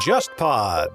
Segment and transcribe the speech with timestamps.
[0.00, 0.90] JustPod。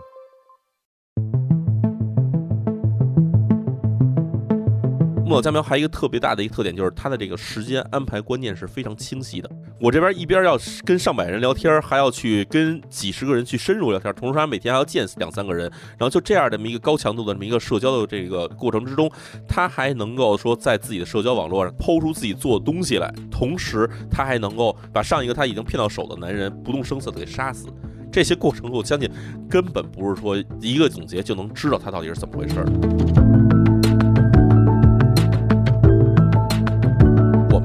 [5.26, 9.50] 木岛佳苗还有一个特别大的一个特点，就是它的这个时间安排观念是非常清晰的。
[9.82, 19.10] 我这边一边要跟上百人聊天，还要去跟几十个人去深入聊天，同时还每天还要见两三个人，然后就这样这么一个高强度的这么一个社交的这个过程之中，
[19.48, 27.68] 他还能够说在自己的社交网络上抛出自己做的东西来，同时他还能够把上一个他已经骗到手的男人不动声色的给杀死。
[28.12, 29.10] 这些过程，我相信
[29.50, 32.56] 根本不是说一个总结就能知道他到底是怎么回事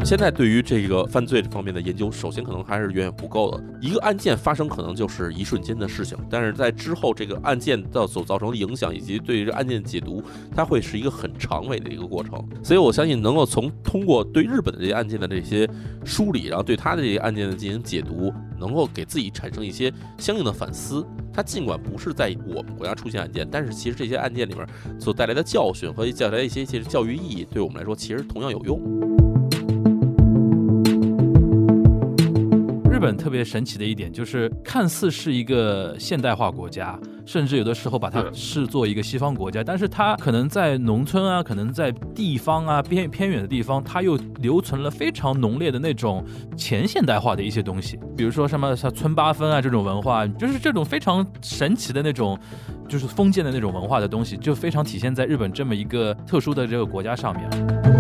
[0.04, 3.64] 现在对于这个犯罪这方面的研究，首先可能还是远远不够的。
[3.80, 10.22] 一个案件发生可能就是一瞬间的事情，但是在之后这个案件到所造成的影响，以及对于案件解读，
[10.54, 12.46] 它会是一个很长尾的一个过程。
[12.62, 15.66] 所以我相信能够从通过对日本的这些案件的这些
[16.04, 21.02] 梳理，然后对他的这些案件的进行解读，能够给自己产生一些相应的反思。
[21.32, 24.66] 它尽管不是在我们国家出现案件，但是其实这些案件里面
[25.01, 29.23] 所带来的教训和带来一些其实教育意义，对我们来说其实同样有用。
[32.95, 46.24] 日本特别神奇的一点就是，看似是一个现代化国家，甚至有的时候把它视作一个西方国家，但是它可能在农村啊，可能在地方啊偏偏远的地方，它又留存了非常浓烈的那种
[46.56, 52.38] 前现代化的一些东西，比如说什么像村八分啊这种文化，就是这种非常神奇的那种，
[52.88, 57.93] 就是封建的那种文化的东西，就非常体现在日本这么一个特殊的这个国家上面。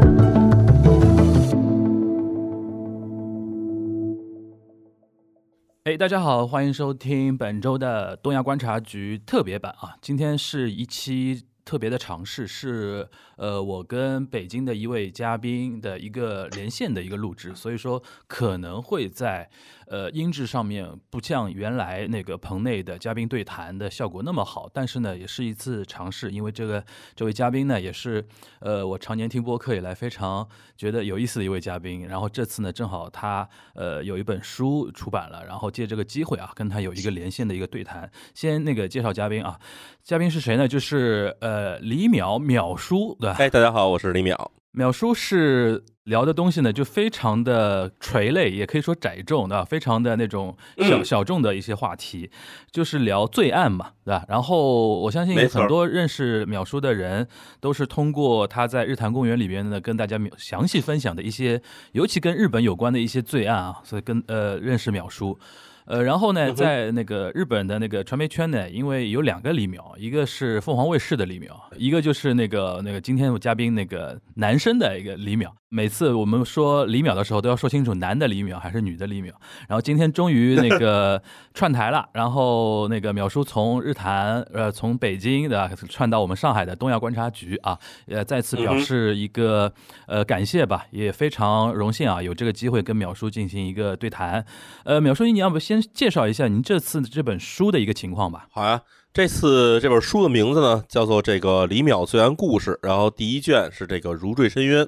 [5.84, 9.94] 哎，大家好，欢迎收听本周的东亚观察局特别版啊！
[10.00, 19.50] 今天是一期特别的尝试，是呃我跟北京的一位嘉宾的一个连线的一个录制，所以说可能会在。
[19.86, 26.82] 呃，音质上面不像原来那个棚内的嘉宾对谈的效果那么好，但是呢，也是一次尝试，因为这个
[27.14, 28.26] 这位嘉宾呢，也是
[28.60, 32.08] 呃我常年听播客以来非常觉得有意思的一位嘉宾。
[32.08, 38.10] 然后这次呢，正好他呃有一本书出版了，然后借这个机会啊，跟他有一个连线的一个对谈。
[38.32, 39.60] 先那个介绍嘉宾啊，
[40.02, 40.66] 嘉宾是谁呢？
[40.66, 43.32] 就是呃李淼淼叔，对？
[43.32, 44.36] 哎，大家好，我是李淼。
[44.74, 49.64] 淼叔是聊的东西呢，就非常的垂类，也可以说窄众，对吧？
[49.64, 52.28] 非常的那种小小众的一些话题，
[52.72, 54.24] 就是聊罪案嘛，对吧？
[54.28, 57.28] 然后我相信很多认识淼叔的人，
[57.60, 65.38] 都是通过他在日坛公园里边呢，跟大家详细分享的一些，尤其跟日本有关的一些罪案啊，所以跟呃认识淼叔。
[65.86, 75.48] 呃，然后呢，在那个日本的那个传媒圈呢，因为有两个李淼，一个是凤凰卫视的李淼，一个就是那个那个今天嘉宾那个男生的一个李淼。
[75.68, 79.32] 每次我们说李淼的时候，都要说清楚男的李淼还是女的李淼。
[79.66, 81.20] 然后今天终于那个
[81.52, 89.72] 串台了，然后那个淼叔从日坛呃从北京的串到我们上海的东亚观察局啊，呃再次表示一个
[90.06, 94.46] 呃感谢吧，也非常荣幸啊，有这个机会跟淼叔进行一个对谈。
[94.84, 98.46] 呃，淼叔，你要不先先介绍一下您这次这本书的一个情况吧？
[98.50, 98.80] 好呀。
[99.12, 104.84] 这次这本书的名字呢，叫做这个《李淼罪案故事》，然后第一卷是这个《如坠深渊》。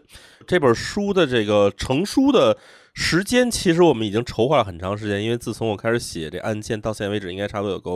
[0.48, 2.58] 这本书的这个成书的
[2.92, 7.92] 时间，其实我们已经筹划了很长时间，因为自从我开始写这案件到现在为止，应该差不多有个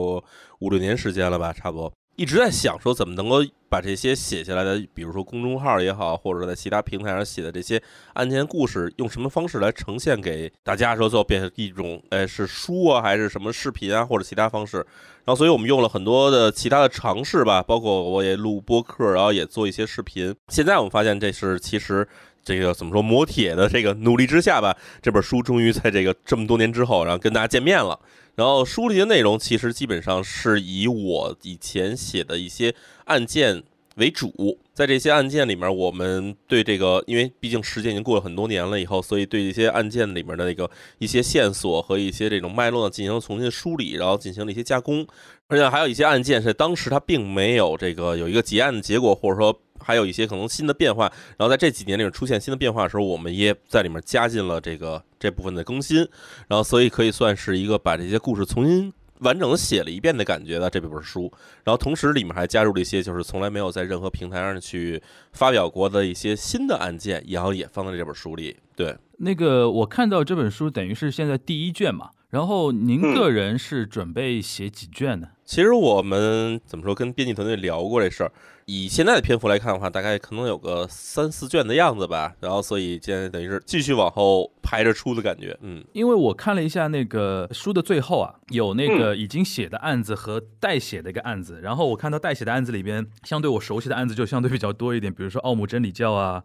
[0.61, 1.93] 五六年时间了吧，差不多。
[2.21, 7.83] 一直在想说怎么能够把这些写下来的，比如说公众号也好，或者在其他平台上写的这些
[8.13, 14.85] 案件故事，用什么方式来呈现给大家，说最后变成一种，哎，是书啊，还是什么视频啊，或者其他方式。
[15.25, 20.35] 然后，所以我们用了很多的其他的尝试吧，包括我也录播客，然后也做一些视频。
[20.49, 22.07] 现在我们发现，这是其实
[22.45, 27.99] 这个怎么说磨铁的这个努力之下吧，这本书终于在这个这么多年之后，然后跟大家见面了。
[28.37, 32.75] 然后书里的内容其实基本上是以我以前写的一些
[33.05, 33.63] 案件
[33.97, 45.07] 为主，在这些案件里面，我们对这个，因为毕竟时间已经过了很多年了以后，所以对一些案件里面的那个一些线索和一些这种脉络呢进行了重新梳理，然后进行了一些加工，
[45.51, 49.61] 而且还有一些案件是当时它并没有这个有一个结案的结果，或者说。
[49.83, 56.07] 还有一些可能新的变化，然后在这几年里面出现新的变化的时候，我们也在里面加进了这个这部分的更新，
[56.49, 61.33] 然后所以可以算是一个把这些故事重新完整的写了一遍的感觉的这本书，
[61.65, 68.55] 然后同时里面还加入了一些就是从来没有在任何平台上去发表过的一些新的案件，然后也放在这本书里。
[68.77, 72.11] 对，那个我看到这本书等于是现在第一卷嘛。
[72.31, 75.29] 然后您个人是准备写几卷呢？
[75.45, 78.33] 其实我们怎么说，跟编辑团队聊过这事儿。
[78.67, 82.33] 以现在的篇幅来看的话，大概可能有个三四卷的样子吧。
[82.39, 85.59] 然后，所以现在等于是继续往后排着出的感觉。
[85.61, 91.61] 嗯，因为我看了一下那个书的最后啊，有那个已经写的案子和待写的一个案子。
[91.61, 96.45] 然后我看到待写的案子里边，相对我熟悉的案子就相对比较多一点，比如说奥姆真理教啊。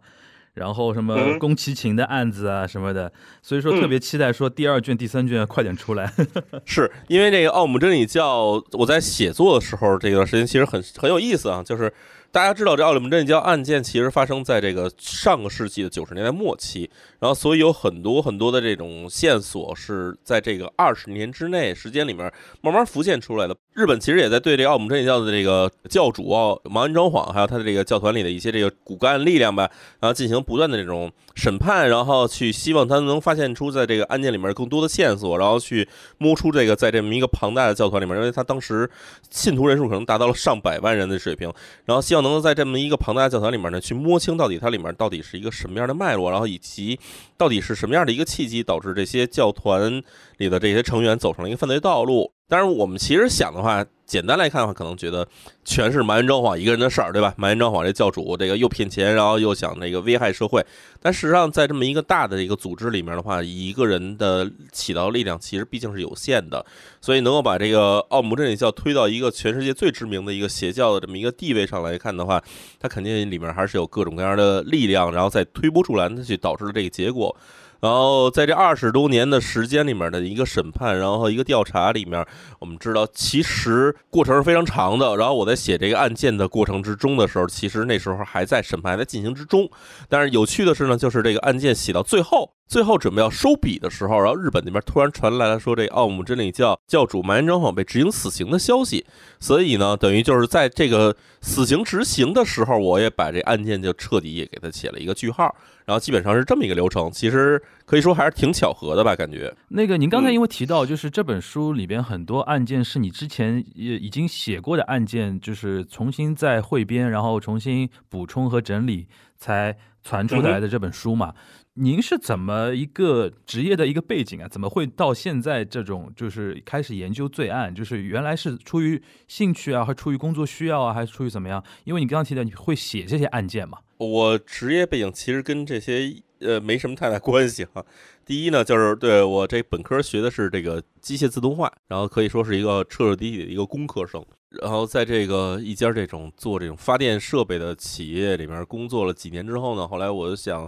[0.56, 6.12] 然后什么宫崎勤的案子啊什么的，所以说特别期待说第二卷、第三卷快点出来。
[6.66, 11.92] 是因为这个奥姆真理教，我在写作的时候这段时间其实很很有意思啊，就是。
[12.32, 22.30] 大家知道，这奥利姆真理教案件其实发生在这个上个世纪的九十年代末期，然后所以有很多很多的这种线索是在这个二十年之内时间里面
[22.60, 23.56] 慢慢浮现出来的。
[23.76, 29.70] 日本其实也在对这个奥姆真理教的这个教主啊，毛安昭晃，还有他的这个教团里的一些这个骨干力量吧，
[30.00, 35.88] 然后进行不断的这种审判，然后去希望他能发现出在这个案件里面更多的线索，然后去
[36.18, 38.90] 摸出这个在这么一个庞大的教团里面，因为他当时
[39.30, 41.50] 信徒人数可能达到了上百万人的水平，
[41.84, 42.26] 然后希望。
[42.26, 46.98] 能够在这么一个庞大的教团里面呢，去摸清到底它里面到底是一个什么样的脉络，然后以及
[47.36, 50.02] 到底是什么样的一个契机导致这些教团
[50.38, 52.32] 里的这些成员走上了一个犯罪道路。
[52.48, 55.26] 当然，我们其实想的话，简单来看的话，可能觉得
[55.64, 57.34] 全是蛮延昭晃一个人的事儿，对吧？
[57.36, 60.64] 蛮延昭晃这教主，这个又骗钱，然后又想那个危害社会。
[61.02, 66.64] 但事实上，在这么一个大的一个组织里面的话，一个人的起到力量其实毕竟是有限的。
[67.00, 72.40] 所以，能够把这个奥姆真理教推到一个全世界最知名的一个邪教的这么一个地位上来看的话，
[72.78, 77.36] 它肯定里面还是有各种各样的力量，然后再推波助澜，去导致了这个结果。
[77.80, 82.24] 然后在这二十多年的时间里面的一个审判，然后一个调查里面，
[82.58, 85.16] 我们知道其实过程是非常长的。
[85.16, 89.68] 然后我在写这个案件的过程之中的时候，其实那时候还在审判还在进行之中。
[90.08, 92.52] 但是有趣的是呢，就是这个案件写到最后。
[92.66, 99.06] 最后准备要收笔的时候，然后日本那边突然传来了说这奥姆真理教教主满延章晃被执行死刑的消息，
[99.38, 105.54] 所以呢，等于就是在这个死刑执行的时候，我也把这案件就彻底也给他写了一个句号，
[105.84, 107.10] 然后基本上是这么一个流程。
[107.12, 109.54] 其实可以说还是挺巧合的吧，感觉。
[109.68, 121.32] 那个您刚才因为提到，就是这本书里边很多案件是你之前也已经写过的案件，就是重新再汇编，然后重新补充和整理才传出来的这本书嘛。
[121.78, 124.48] 您是怎么一个职业的一个背景啊？
[124.48, 127.74] 怎么会到现在这种就是开始研究罪案？
[127.74, 131.62] 就是原来是出于兴趣啊，还出于工作需要啊，还是出于怎么样？
[131.84, 133.78] 因为你刚刚提到你会写这些案件嘛？
[133.98, 137.84] 我职业背景其实跟这些呃没什么太大关系哈。
[138.24, 144.24] 第一呢，就是对我这本科学的是这个机械自动化，然后可以说是一个彻彻底底的一个工科生。
[144.62, 150.66] 然后在这个一家这种做这种发电设备的企业里面工作了几年之后呢，后来我就想。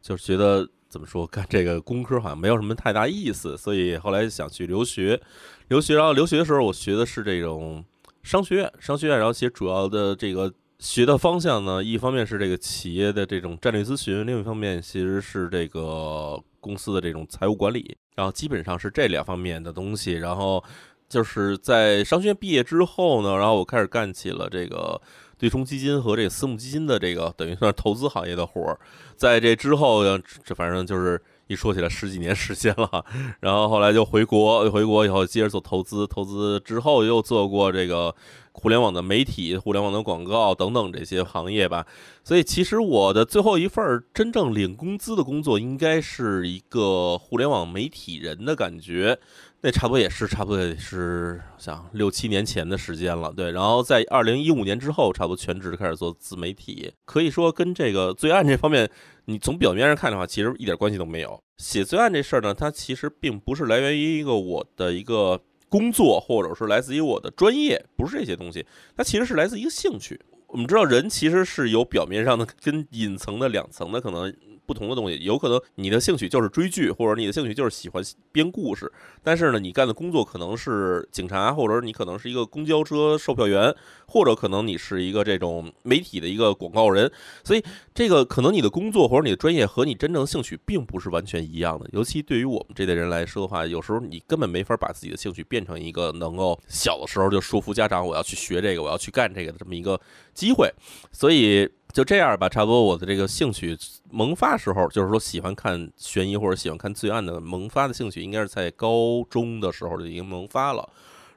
[0.00, 5.20] 就是觉得怎么说干这个工科好像没有什么太大意思，所以后来想去留学，
[5.68, 5.94] 留学。
[5.96, 7.84] 然后留学的时候，我学的是这种
[8.22, 9.18] 商学院，商学院。
[9.18, 17.96] 然后其实主要的这个学的方向呢，一方面是这个企业的这种战略咨询，另一方面其实是这个公司的这种财务管理。
[18.14, 20.12] 然后基本上是这两方面的东西。
[20.14, 20.64] 然后
[21.08, 25.00] 就是在商学院毕业之后呢，然后我开始干起了这个。
[25.38, 28.78] 对冲基金和这个私募基金的这个等于算是投资行业的活儿，
[29.16, 30.02] 在这之后，
[30.44, 33.04] 这反正就是一说起来十几年时间了。
[33.40, 38.14] 然后后来就回国，回国以后接着做投资，投资之后又做过这个
[38.52, 41.86] 互联网的媒体、互联网的广告等等这些行业吧。
[42.24, 49.18] 所以其实我的最后一份真正领工资的工作，应该是一个互联网媒体人的感觉。
[49.60, 53.50] 那差不多也是，差不多也是想六七年前的时间了，对。
[53.50, 58.88] 然后在二零一五年之后，差不多全职开始做自媒体，可以说跟这个罪案这方面，
[59.24, 61.42] 你从表面上看的话，其实一点关系都没有。
[61.56, 68.64] 写罪案这事儿呢，它其实并不是来源于一个我的一个工作，或者是来自于我的专业，不是这些东西，
[68.96, 70.20] 它其实是来自一个兴趣。
[70.46, 74.32] 我们知道，人其实是有表面上的跟隐层的两层的可能。
[74.68, 78.92] 不同的东西，有可能你的兴趣就是追剧，或者你的兴趣就是喜欢编故事。
[79.22, 83.74] 但是呢，你干的工作可能是警察，或者你可能是一个公交车售票员，
[84.06, 87.10] 或者可能你是一个这种媒体的一个广告人。
[87.42, 91.88] 所以，这个可能你的工作或者你的专业和你真正兴趣并不是完全一样的。
[91.94, 99.98] 尤其对于我们这代人来说的话，有时候你根本没法把自己的兴趣变成一个能够小的时候就说服家长我要去学这个，我要去干这个的这么一个
[100.34, 100.70] 机会。
[101.10, 101.66] 所以。
[101.92, 103.76] 就这样吧，差不多我的这个兴趣
[104.10, 110.88] 萌发时候，就是说喜欢看悬疑或者喜欢看罪案的萌发的兴趣，应该是在高中的时候就已经萌发了。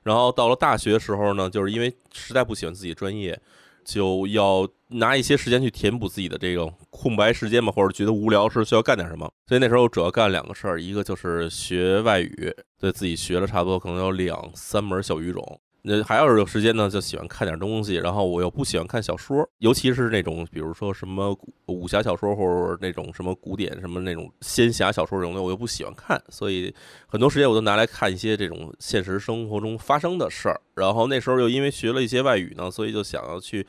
[0.03, 3.39] 然后到了大学时候呢，就是因为实在不喜欢自己专业，
[3.85, 9.31] 就要拿一些时间去填补自己的这个空白时间嘛，或者觉得无聊时需要干点什么。
[9.47, 15.59] 所以那时候主要干两个事儿，一个就是学外语，对自己学了差不多可能有两三门小语种。
[15.83, 17.95] 那还要有时间呢，就喜欢看点东西。
[17.95, 26.21] 然后我又不喜欢看小说，尤其是那种比如说什么武侠小说或者那种什么古典什么那种仙侠小说这种的，我又不喜欢看。
[26.29, 26.73] 所以
[27.07, 30.59] 很多时间我都拿来看一些这种现实生活中发生的事儿。
[30.75, 33.65] 然后那时候又因为学了一些外语呢，所以就想要去。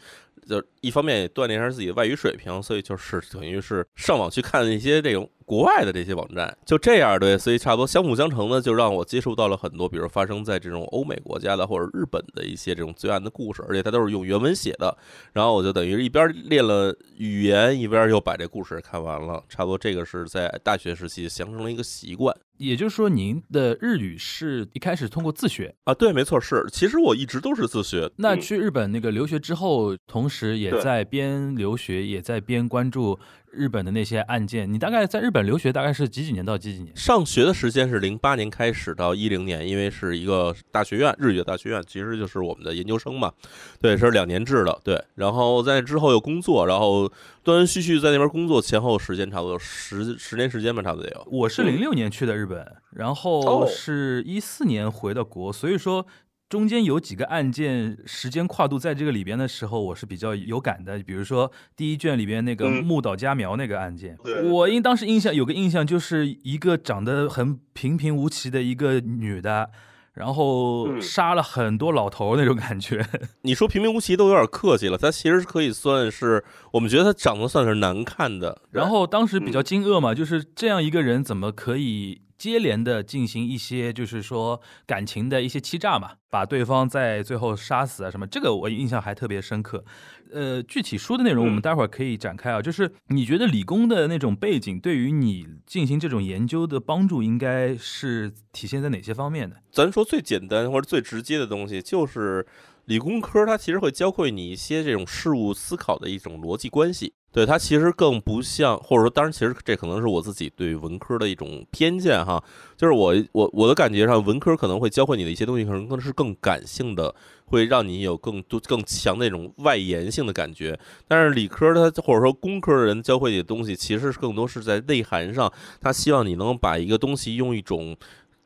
[0.48, 14.96] 就一方面也锻炼一下自己的外语水平，所以就是等于是上网去看一些这种国外的这些网站，就这样对，所以差不多相辅相成的，就让我接触到了很多，比如发生在这种欧美国家的或者日本的一些这种罪案的故事，而且它都是用原文写的，
[15.32, 22.36] 然后我就等于一边练了语言，一边又把这故事看完了，差不多这个是在大学时期形成了一个习惯。
[22.62, 25.92] 也就是说，您的日语是一开始通过自学啊？
[25.92, 26.64] 对，没错，是。
[26.70, 28.10] 其实我一直都是自学。
[28.16, 33.18] 那去日本那个留学之后，同时也在边留学，也在边关注。
[33.52, 36.96] 日本的那些案件，你大概在日本留学大概是几几年到几几年？
[36.96, 43.32] 上学的时间是零八年开始到一零年，因为是一个大学院，日语的大学院，其实就是我们的研究生嘛。
[43.80, 44.80] 对，是两年制的。
[44.82, 47.08] 对，然后在之后又工作，然后
[47.42, 51.26] 断断续续在那边工作，前后时间差不多十十年时间吧，差不多有。
[51.30, 56.06] 我是零六年去的日本，然后是一四年回的国，所以说。
[56.52, 60.98] 中间有几个案件，时间跨度在这个里边的时候，我是比较有感的。
[60.98, 64.18] 比如说第一卷里边那个木岛佳苗那个案件，
[64.50, 69.70] 我因当时印象有个印象，就是一个长得很平平无奇的一个女的，
[70.12, 73.02] 然后杀了很多老头那种感觉。
[73.40, 78.60] 你说平平无奇都有点客气了，她其实可以算是我们觉得她长得算是难看的。
[78.72, 82.20] 然后当时比较惊愕嘛，就是这样一个人怎么可以？
[82.42, 89.84] 接连的进行一些，就是说感情的一些欺诈嘛，把对方在最后杀死啊什么，这个我印象还特别深刻。
[90.32, 92.60] 呃，具体书的内容我们待会儿可以展开啊。
[92.60, 99.54] 就是你觉得理工的那种背景对于你进行这种研究的帮助，应该是体现在哪些方面呢？
[99.70, 102.44] 咱说最简单或者最直接的东西，就是
[102.86, 107.12] 理工科它其实会教会你一些这种事物思考的一种逻辑关系。
[107.32, 112.44] 对它其实更不像，或者说，当然，其实这可能是我自己对文科的一种偏见哈。
[112.76, 117.14] 就是我我我的感觉上，文科可能会教会你的一些东西，可能更是更感性的，
[117.46, 120.78] 会让你有更多更强那种外延性的感觉。
[121.08, 127.96] 但是理科它或者说工科的人教会你的东西，其实更多是在内涵上，他希望你能把一个东西用一种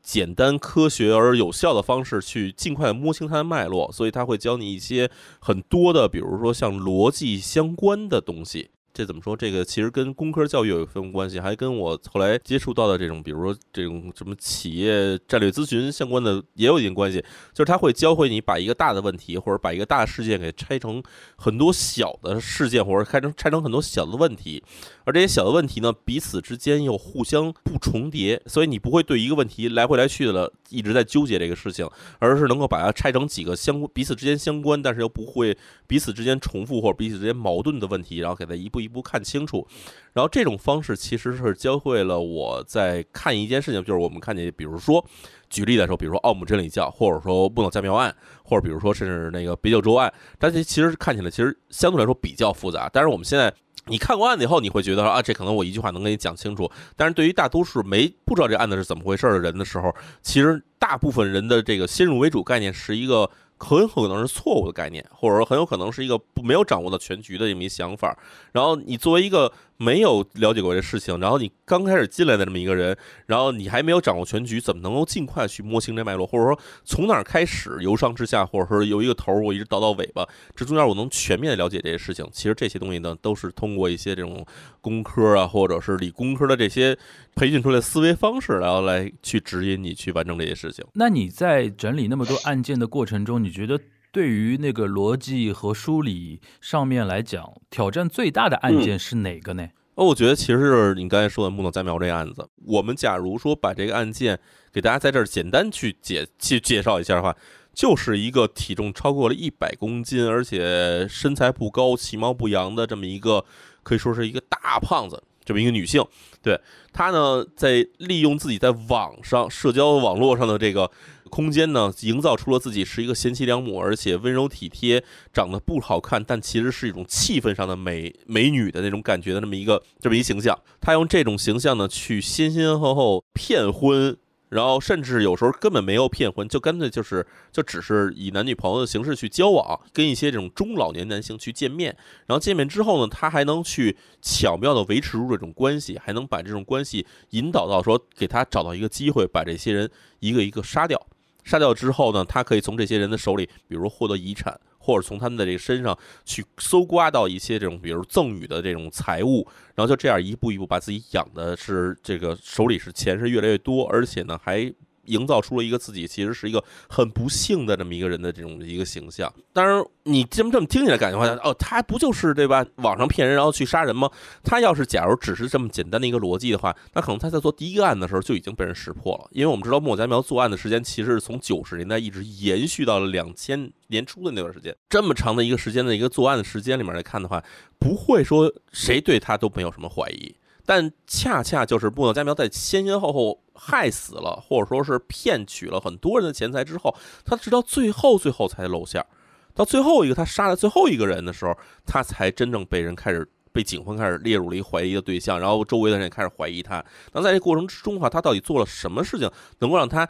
[0.01, 8.69] 简单、科学而有效的方式去尽快摸清它的脉络，所以他会教你一些很多的，比如说像逻辑相关的东西。
[8.97, 9.37] 这怎么说？
[9.37, 17.23] 这个其实跟工科教育有一分关系，还跟我后来接触到的这种，比如说这种什么企业战略咨询相关的也有一定关系。
[17.53, 21.03] 就是他会教会你把一个大的问题或者把一个大事件给拆成
[21.35, 24.63] 很多小的事件，或者拆成拆成很多小的问题。
[25.03, 31.87] 而这些小的问题呢，彼此之间又互相不重叠，所以你不会对一个问题来回来去的一直在纠结这个事情，
[32.17, 38.86] 而是能够把它拆成几个相彼此之间相关，但是又不会彼此之间重复或者彼此之间矛盾的问题，然后给它一步一。
[38.87, 39.67] 一步看清楚，
[40.13, 45.05] 然后这种方式其实是教会了我在看一件事情，就是我们看见，比如说
[45.49, 52.89] 举例来说，比如说奥姆真理教，或者说木岛佳苗案，或者比如说甚至那个别九州案，这些其实看起来其实相对来说比较复杂。
[52.91, 53.53] 但是我们现在
[53.87, 56.71] 你看过案子以后，你会觉得啊，这可能我一句话能给你讲清楚。
[56.95, 63.29] 但是对于大多数没不知道这案子是怎么回事的人的时候，其实大部分人的这个先入为主概念是一个。
[63.57, 68.17] 很有可能是错误的概念，或者说很有可能是一个不没有掌握到全局的这么一想法。
[68.51, 69.51] 然后你作为一个。
[69.77, 82.27] 没有了解过这事情，然后你刚开始进来的这么一个人，然后你还没有掌握全局，怎么能够尽快去摸清这脉络，或者说从哪儿开始由上至下，或者说由一个头儿我一直倒到尾巴，这中间我能全面了解这些事情。
[82.31, 84.45] 其实这些东西呢，都是通过一些这种
[84.81, 86.97] 工科啊，或者是理工科的这些
[87.35, 90.83] 培训出来思维方式，然后来去指引你去完成这些事情。
[90.93, 93.79] 那你在整理那么多案件的过程中，你觉得？
[94.17, 99.67] 对于那个逻辑和梳理上面来讲，挑战最大的案件是哪个呢？
[99.93, 102.49] 哦，我觉得其实是你刚才说的木头栽苗这个案子。
[102.65, 104.39] 我们假如说把这个案件
[104.73, 107.35] 给大家在这儿简单去解去介绍一下的话，
[107.75, 113.45] 就是一个体重超过了一百公斤，而且身材不高、其貌不扬的这么一个，
[113.83, 116.03] 可以说是一个大胖子，这么一个女性。
[116.41, 116.59] 对
[116.91, 120.89] 她呢，在利用自己在网上社交网络上的这个。
[121.27, 125.03] 空间呢，营造出了自己是一个贤妻良母，而且温柔体贴，
[125.33, 130.57] 长得不好看，但其实是一种气氛上的美美女的那种感觉的那么一个这么一形象。
[130.79, 134.17] 他用这种形象呢，去先先后后骗婚，
[134.49, 141.95] 然后甚至有时候根本没有骗婚，就干脆就是就只是以男女朋友的形式去交往，跟一些这种中老年男性去见面，
[142.27, 151.05] 然后见面之后呢，他还能去巧妙的维持住这种关系，还能把这种关系引导到说给他找到一个机会，把这些人一个一个杀掉。
[151.47, 164.71] 杀掉之后呢，他可以从这些人的手里，比如获得遗产，或者从他们的这个身上去搜刮到一些这种，比如赠与的这种财物，然后就这样一步一步把自己养的是这个手里是钱是越来越多，而且呢还。
[165.07, 169.31] 营造出了一个自己其实是一个很不幸的这么一个人的这种一个形象。
[169.51, 172.65] 当然，你这么这么听起来感觉好像哦，他不就是对吧？
[172.75, 174.09] 网上骗人然后去杀人吗？
[174.43, 179.27] 他要是假如只是这么简单的一个逻辑的话，那可能他在做第一个案的时候就已经被人识破了。
[179.31, 187.43] 因为我们知道莫家苗作案的时间其实是从九十年代一直延续到了两千年初的那段时间，这么长的一个时间的一个作案的时间里面来看的话，
[187.79, 190.35] 不会说谁对他都没有什么怀疑。
[190.67, 196.93] 但恰恰就是木岛佳苗在先先后后害死了，或者说是骗取了很多人的钱财之后，
[197.23, 199.07] 他直到最后最后才露馅儿。
[199.55, 206.83] 到最后一个他杀了最后一个人的时候，他才真正被人开始被警方开始列入了一怀疑的对象，然后周围的人也开始怀疑他。
[207.13, 210.05] 那在这过程之中的话，他到底做了什么事情，能够让他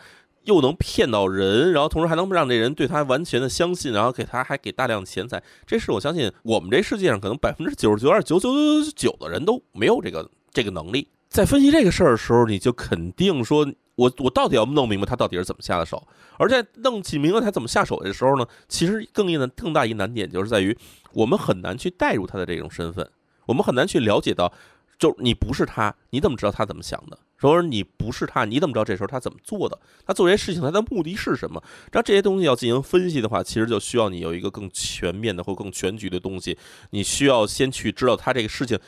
[0.46, 5.44] 又能骗到人，然后同时还能让这人对他完全的相信，然后给他还给大量的钱财？
[5.68, 10.28] 这是我相信我们这世界上可能百分之九十九点九九九九九的人都没有这个。
[10.58, 16.08] 这个能力，在分析这个事儿的时候，你就肯定说，我我到底要弄明白他到底是怎么下的手。
[16.40, 20.76] 而在弄起明白他怎么下手的时候呢，其实更一难更大一难点就是在于，
[21.14, 23.08] 我们很难去代入他的这种身份，
[23.46, 24.52] 我们很难去了解到，
[24.98, 27.20] 就你不是他，你怎么知道他怎么想的？
[27.38, 29.80] 说你不是他，你怎么知道这时候他怎么做的？
[30.08, 31.62] 他做这些事情他的目的是什么？
[31.92, 36.58] 然后这些东西要进行分析的话，其实就需要你有一个更全面的或更全局的东西，
[36.90, 38.80] 你需要先去知道他这个事情。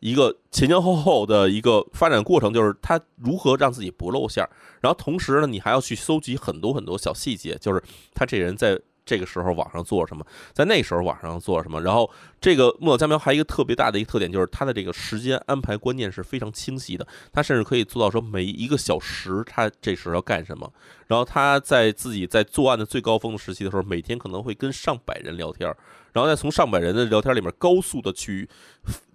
[0.00, 4.50] 一个前前后后的一个发展过程，就是他如何让自己不露馅儿，
[4.80, 7.82] 然后同时呢，你还要去搜集很多很多小细节，就是
[8.14, 8.80] 他这人在。
[9.08, 10.22] 这个时候网上做什么，
[10.52, 17.06] 在那时候网上做什么，然后这个木岛佳苗还一个特别大的一个特点，就是他的这个时间安排观念是非常清晰的。
[17.32, 20.70] 他甚至可以做到说每一个小时他这时候要干什么。
[21.06, 25.66] 然后他在自己在作案的最高峰的时期的时候，每天可能会跟上百人聊天，
[26.12, 28.46] 然后再从上百人的聊天里面高速的去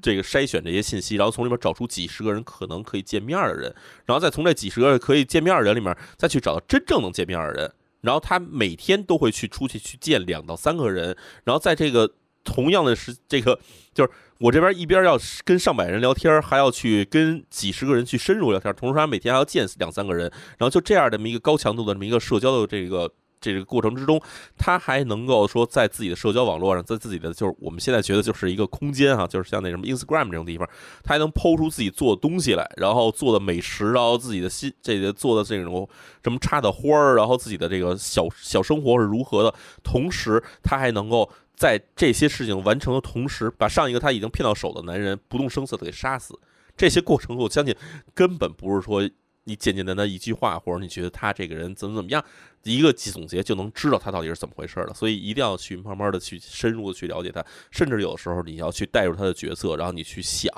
[0.01, 3.73] 这个筛选这些信息，然后从里面找出几十个人可能可以见面的人，
[4.05, 7.71] 然后再从这几十个可以见面的人里面再去找到真正能见面的人。
[8.03, 13.60] 然后他每天都会去出去去见两到三个人，然后在这个同样的时，这个
[13.93, 23.12] 就是我这边一边要跟上百人聊天，还要去跟几十个人去深入聊天，同时他每天还要见两三个人，然后就这样这么一个高强度的这么一个社交的这个。
[23.43, 24.21] 这个过程之中，
[24.58, 30.65] 他还能够说在自己的社交网络上，在自己的就是我们现在觉得就是一个空间哈，就是像那什么 Instagram 这种地方，
[31.03, 35.88] 他还能抛出自己做的东西来，然后做的美食，然后自己的心这个做的这种
[36.23, 39.53] 什么插的花儿，然后自己的这个小小生活是如何的，
[39.84, 46.39] 同时他还能够在这些事情完成的同时，把上一个他已经骗到手的男人不动声色的给杀死。
[46.77, 47.75] 这些过程我相信
[48.13, 49.10] 根本不是说。
[49.45, 52.23] 你简简单单一句话，或者你觉得他这个人怎么怎么样，
[52.63, 54.93] 一个总结就能知道他到底是怎么回事了。
[54.93, 60.53] 所以一定要去慢慢的去深入的去了解他，甚至有的时候你要去带入他的角色，然后你去想，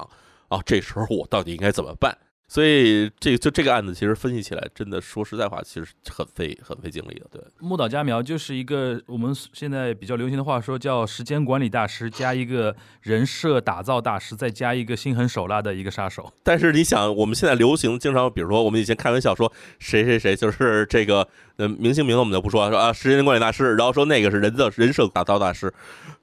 [0.50, 2.18] 啊，这时候我到底应该怎么办？
[2.56, 7.28] 所以，这就这个案子，其实分析起来，真的说实在话，其实很费很费精力的。
[7.30, 16.32] 对，木岛佳苗就是一个我们现在比较流行的话说，叫时间管理大师加一个人设打造大师，再加一个心狠手辣的一个杀手。
[16.44, 25.74] 但是你想，我们现在流行经常，比如说我们以前开玩笑说谁谁谁就是这个，呃，明星名字我们就不说，说啊，时间管理大师，然后说那个是人的人设打造大师，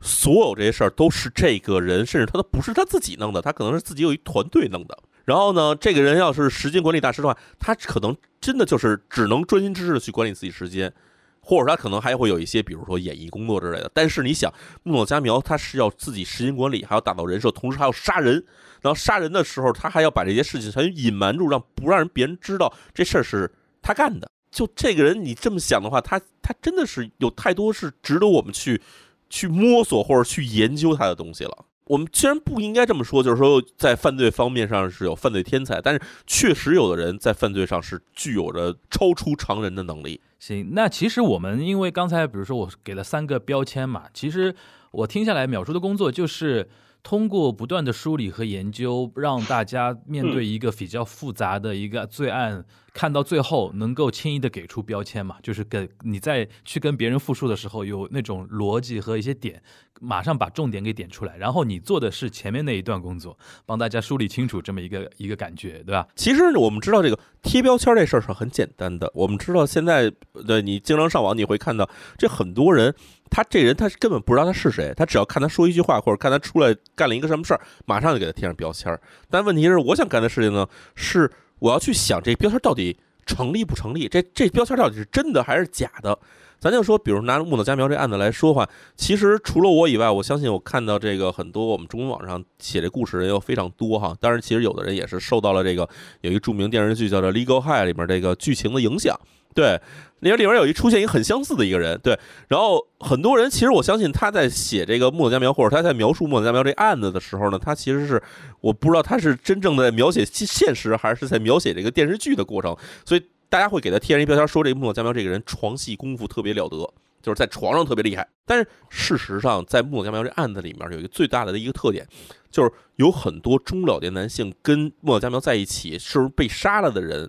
[0.00, 4.98] 所有这些事儿都是这个人，甚至他都不是他自己弄的，他可能是自己有一团队弄的。
[5.24, 10.92] 然后呢，这个人要是时间管理大师的话，他可能真的就是只能专心致志的去管理自己时间，
[11.40, 13.90] 或者他可能还会有一些，比如说演艺工作之类的。
[13.94, 18.44] 但是你想，木诺佳苗他是要自己时间管理，还要打造人设，同时还要杀人。
[18.80, 23.48] 然后杀人的时候，他还要把这些事情全隐瞒住，让不让人别人知道这事儿是
[23.80, 24.28] 他干的。
[24.50, 28.82] 就这个人，你这么想的话，他他真的是有太多是值得我们去
[29.30, 31.64] 去摸索或者去研究他的东西了。
[31.84, 40.20] 我们虽然不应该这么说，就是说在犯罪方面上是有犯罪天才，但是确实有的人在犯罪上是具有着超出常人的能力。
[40.38, 44.54] 行，那其实我们因为刚才比如说我给了三个标签嘛，其实
[44.92, 46.68] 我听下来秒叔的工作就是
[47.02, 59.60] 通过不断的梳理和研究，让大家面对一个比较复杂的一个罪案看到最后能够轻易的给出标签嘛，就是给你在去跟别人复述的时候有那种逻辑和一些点，
[60.00, 63.36] 马上把重点给点出来，然后你做的是前面那一段工作，
[63.66, 66.06] 帮大家梳理清楚这么一个一个感觉，对吧？
[66.14, 69.10] 其实我们知道这个贴标签这事儿是很简单的。
[69.14, 70.08] 我们知道现在
[70.46, 72.94] 对你经常上网，你会看到这很多人，
[73.32, 79.00] 他这人他根本不知道他是谁，他只要看他说一句话或者看他出来干了一个什么事儿，马上就给他贴上标签儿。
[79.30, 86.18] 但问题是，我想干的事情呢，是我要去想这标签到底成立不成立，这这标签到底是真的还是假的。
[86.60, 94.16] 咱就说，比如拿木岛佳苗这案子来说话，其实除了我以外，我相信我看到这个很多我们中文网上写这故事人又非常多哈。
[94.20, 95.88] 当然，其实有的人也是受到了这个
[96.20, 99.18] 有一著名电视剧叫做《Legal High》里面这个剧情的影响。
[99.54, 99.80] 对，
[100.20, 102.18] 里边里面有一出现一个很相似的一个人，对。
[102.48, 108.22] 然后很多人其实我相信他在写这个木岛佳苗或者他在描述木岛佳苗这案子的时候呢，他其实是
[108.60, 113.22] 我不知道他是真正的在描写现实还是在描写这个电视剧的过程，所以。
[113.52, 118.26] 大家会给他贴上一标签，说这个木岛佳苗这个人床戏功夫特别了得，就是在床上特别厉害。
[118.46, 122.08] 但是事实上，在木岛佳苗这案子里面，有一个最大的一个特点，
[122.50, 127.28] 就是有很多中老年男性跟木岛佳苗在一起，是不是被杀了的人，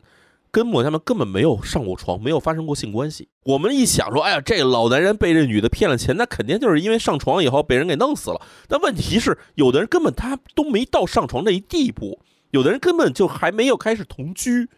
[0.54, 3.28] 跟莫家苗根本没有上过床，没有发生过性关系。
[3.44, 8.40] 我们一想说，哎呀，这老男人被这女的骗了钱，那肯定就是因为上床以后被人给弄死了。
[8.68, 12.20] 但问题是，有的人根本他都没到上床那一地步，
[12.52, 14.70] 有的人根本就还没有开始同居。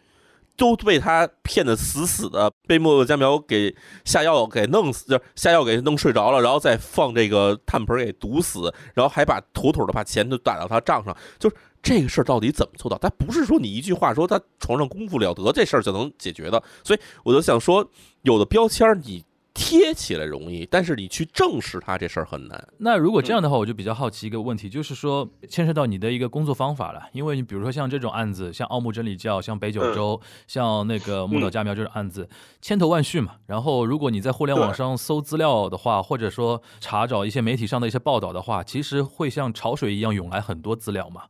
[0.58, 11.14] 都被他骗得死死的，被莫家苗给下药给弄死，就下药给弄睡着了，然后再放这个炭盆给毒死，然后还把妥妥的把钱都打到他账上。
[11.38, 12.98] 就是这个事儿到底怎么做到？
[12.98, 16.62] 他不是说你一句话说他床上功夫了得这事儿就能解决的。
[16.82, 17.88] 所以我就想说，
[18.22, 19.24] 有的标签你。
[19.58, 22.68] 贴起来容易，但是你去证实它这事儿很难。
[22.76, 27.00] 那如果这样的话，我就比较好奇一个问题，就是说牵涉到你的一个工作方法了。
[27.12, 32.28] 因为你比如说像这种案子，像奥木真理教、像北九州、像那个木岛佳苗这种案子，
[32.60, 33.36] 千头万绪嘛。
[33.46, 41.22] 然后如果你在互联网上搜资料的话，或者说查找一些媒体上的一些报道的话，其实会像潮水一样涌来很多资料嘛。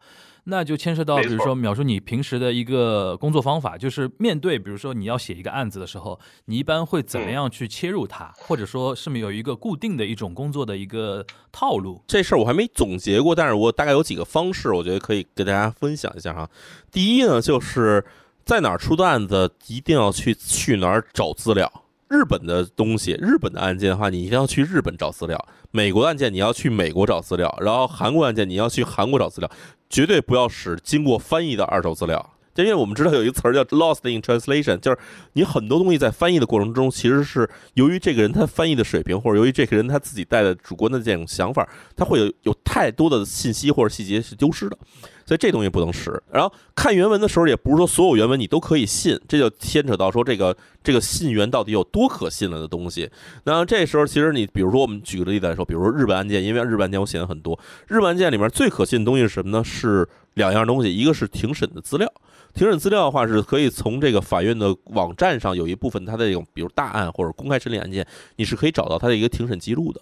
[0.49, 12.01] 那就牵涉到，比如说描述你平时的一个工作方法，就是面对比如说你要写一个案子的时候，你一般会怎么样去切入它，或者说是没有一个固定的一种工作的一个套路？
[12.07, 16.49] 这事儿我还没总结过，但是我大概有几个方式，我觉得可以给大家分享一下哈。
[16.93, 18.05] 第一呢，就是
[18.45, 21.71] 在哪儿出的案子，一定要去去哪儿找资料。
[22.09, 25.37] 日本的东西，日本的案件的话，你一定要去日本找资料；
[25.71, 29.51] 美国案件你要去美国找资料；然后韩国案件你要去韩国找资料，
[29.91, 32.33] 绝对不要使经过翻译的二手资料。
[32.55, 34.97] 因为我们知道有一个词儿叫 “lost in translation”，就是
[35.35, 44.79] 你很多东西在翻译的过程中，其实是由于这个人他翻译的水平，或者由于这个人他自己带的主观的这种想法，他会有有太多的信息或者细节是丢失的。
[45.27, 46.23] 所以这东西不能使。
[46.33, 53.11] 然后看原文的时候，也不是说所有原文你都可以信，这就牵扯到说这个这个信源到底有多可信了的东西。
[53.45, 57.59] 那这时候其实你比如说我们举个例子来说，比如说日本案件，因为日本案件我写的很多，
[57.89, 59.65] 日本案件里面最可信的东西是什么呢？
[59.65, 62.11] 是两样东西，一个是庭审的资料。
[62.55, 70.01] 庭审资料的话，是可以从这个法院的网站上有一部分它的这种，比如大案或者公开审理案件，你是可以找到它的一个庭审记录的。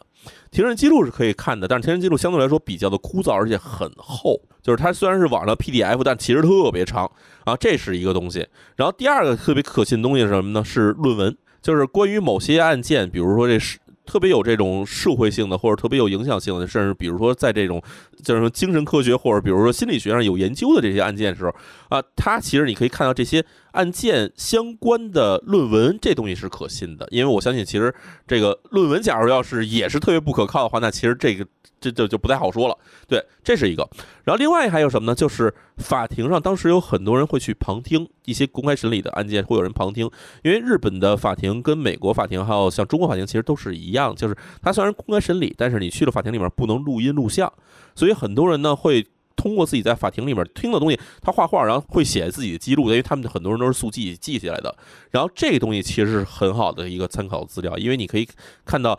[0.52, 4.40] 庭审记录是可以看的，但是庭审记录相对来说比较的枯燥，而且很厚。
[4.62, 7.10] 就是它虽然是网上 PDF，但其实特别长
[7.44, 8.46] 啊，这是一个东西。
[8.76, 10.64] 然后第二个特别可信的东西是什么呢？
[10.64, 13.78] 是论文，就是关于某些案件，比如说这是。
[14.06, 17.82] 特别有这种社会性的，或者特别有影响性的，甚至比如说在这种
[18.22, 21.54] 就是说精神科学或者比如说心理学上有研究的这些案件的时候
[21.94, 27.94] 啊，它其实你可以看到这些案件相关的论文，这东西是可信的，因为我相信其实
[28.26, 31.46] 这个论文，假如要是也是特别不可靠的话，那其实这个。
[31.80, 33.86] 这就就不太好说了，对，这是一个。
[34.24, 35.14] 然后另外还有什么呢？
[35.14, 40.10] 就是法庭上当时有很多人会去旁听一些公开审理的案件，会有人旁听。
[40.42, 47.52] 因为日本的法庭跟美国法庭还有像中国法庭其实都是一样，就是它虽然公开审理，但是你去了法庭里面不能录音录像，
[47.94, 54.74] 所以很多人呢会通过自己在法庭里面听的东西，他画画，然后会写自己的记录，因为他们很多人都是速记记下来的。
[55.10, 58.28] 然后这个东西其实是很好的一个参考资料，因为你可以
[58.64, 58.98] 看到。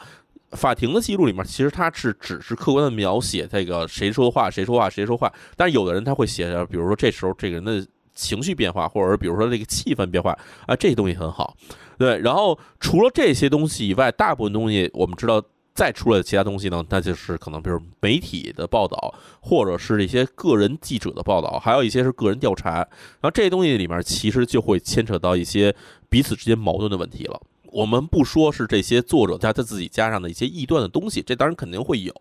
[0.52, 10.32] 法庭的记录里面，其实它是只是客观的描写这个谁说话谁说话谁说话，但是有的人他会写，比如说这时候这个人的情绪变化，或者比如说这个气氛变化
[10.66, 11.58] 啊，这些东西很好。
[11.98, 15.44] 对，然后除了这些东西以外，大部分东西我们知道
[15.76, 25.76] 再出来的其他东西呢，那就是可能比如媒体的报道，或者是一些个人记者的报道，还有一些是个人调查，然后这些东西里面其实就会牵扯到一些
[26.10, 27.40] 彼此之间矛盾的问题了。
[27.74, 32.14] 我们不说是这些作者加他自己加上的一些臆断的东西，这当然肯定会有，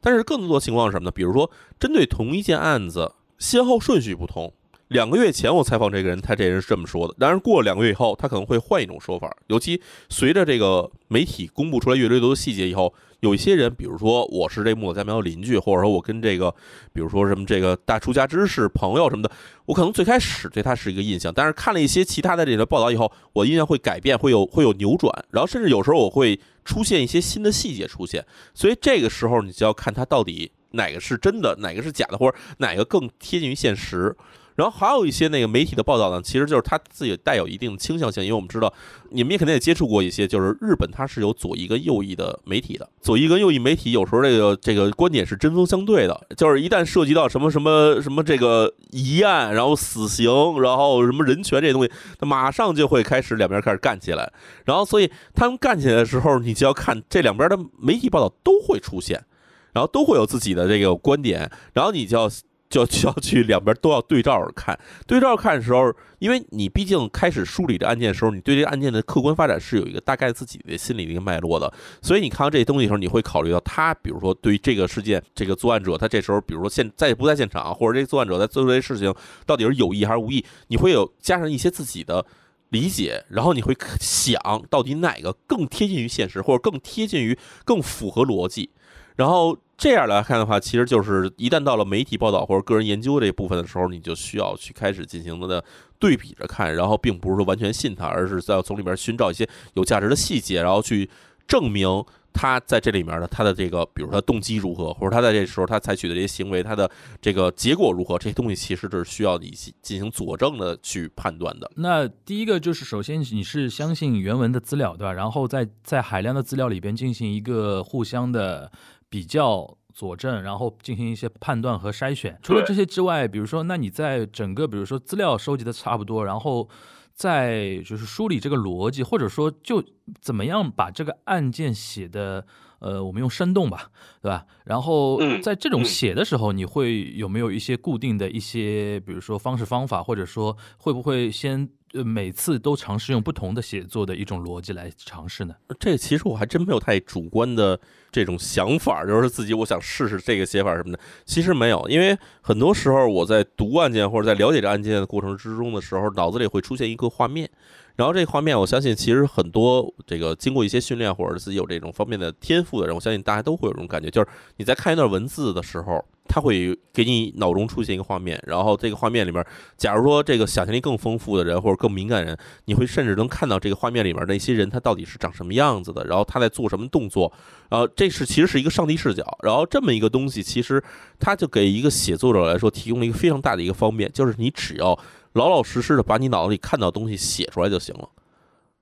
[0.00, 1.10] 但是更多情况是什么呢？
[1.10, 4.50] 比如说针对同一件案子，先后顺序不同，
[4.88, 7.14] 两个月前我采访这个人，他这人是这么说的。
[7.18, 9.34] 当然，过了两个月以后，他可能会换一种说法。
[9.46, 16.54] 尤其随着这个媒体公布出来越来越多的细节以后，有一些人，比如说我是这木子家苗的邻居，或者说我跟这个，
[16.92, 19.30] 比如说什么这个大出家之士朋友什么的，
[19.64, 28.24] 我可能最开始对他是一个印象，但是看了一些其他的这个报道以后，我印象会改变，会有会有扭转，然后甚至有时候我会出现一些新的细节出现。
[28.52, 30.52] 所以这个时候你就要看他到底。
[30.76, 34.12] 哪个是真的，哪个是假的，或者哪个更贴近于现实？
[34.56, 38.72] 然后还有一些那个媒体的报道呢，其实就是他自己带有一定的倾向性，因为我们知道
[39.10, 50.26] 你们也肯定也接触过一些，就是日本它是有左翼跟右翼的媒体的，左翼跟右翼媒体有时候这个这个观点是针锋相对的，就是一旦涉及到什么什么什么这个疑案，然后死刑，
[50.60, 54.32] 然后什么人权这些东西，他马上就会开始两边开始干起来，
[54.64, 59.24] 然后所以他们干起来的时候，你就要看这两边的媒体报道都会出现。
[59.72, 62.30] 然后都会有自己的这个观点，然后你就要
[62.74, 79.14] 就就要去两边都要对照着看，对照看的时候，因为你毕竟开始梳理这案件的时候，你对这个案件的客观发展是有一个大概自己的心理的一个脉络的，所以你看到这些东西的时候，你会考虑到他，比如说对于这个事件，这个作案者他这时候，比如说现在不在现场，或者这作案者在做这些事情
[79.46, 82.26] 到底是有意还是无意，你会有加上一些自己的
[82.70, 84.36] 理解，然后你会想
[84.68, 88.70] 到底哪个更贴近于现实，或者更贴近于更符合逻辑，
[89.14, 89.56] 然后。
[89.76, 95.62] 这样来看的话，其实就是一旦到了媒体报道或者个人研究这部分的时候，你就需要去开始进行的
[95.98, 101.10] 对比着看，然后并不是说完全信他，而是要从里面寻找一些有价值的细节，然后去
[101.48, 106.88] 证明他在这里面的他的这个，比如说他动机如何，或者他在这时候他采取的这些行为，他的
[107.20, 109.50] 这个结果如何，这些东西其实是需要你
[109.82, 111.68] 进行佐证的去判断的。
[111.74, 115.12] 那第一个就是，首先你是相信原文的资料，对吧？
[115.12, 118.70] 然后在在海量的资料里边进行一个互相的。
[119.14, 122.36] 比较佐证，然后进行一些判断和筛选。
[122.42, 126.68] 除了这些之外，比如说，那你在整个，比如说资料收集的差不多，然后
[127.14, 129.80] 再就是梳理这个逻辑，或者说就
[130.20, 132.44] 怎么样把这个案件写的，
[132.80, 134.46] 呃，我们用生动吧，对吧？
[134.64, 141.68] 然后在这种写的时候，你会有没有一些固定的一些，比如说方式方法，或者说会不会先？
[141.94, 145.54] 呃，每次都尝试用不同的写作的一种逻辑来尝试呢？
[145.78, 147.78] 这其实我还真没有太主观的
[148.10, 150.98] 这种想法，就是自己我想试试这个写法什么的。
[151.24, 157.48] 其实没有，因为很多时候我在读案件或者在了解这案件的过程之中的时候，脑子里会出现一个画面。
[157.94, 164.26] 然后这个画面，我相信其实很多这个经过一些训练或者自己有这种方面的天赋的人，我相信大家都会有这种感觉，就是
[164.56, 169.44] 你在看一段文字的时候，它会给你脑中出现一个画面，然后这个画面里面，
[169.76, 177.32] 假如说这个想象力更丰富的人或者更敏感人，你会甚至能看到这个画面里面那些人他到底是长什么样子的，然后他在做什么动作，
[177.68, 180.82] 然后这是其实是一个上帝视角，然后这么一个东西，其实
[181.18, 184.98] 它就给一个写作者来说提供了一个非常大的一个方便，就是你只要。
[185.34, 188.08] 老老实实的把你脑子里看到东西写出来就行了，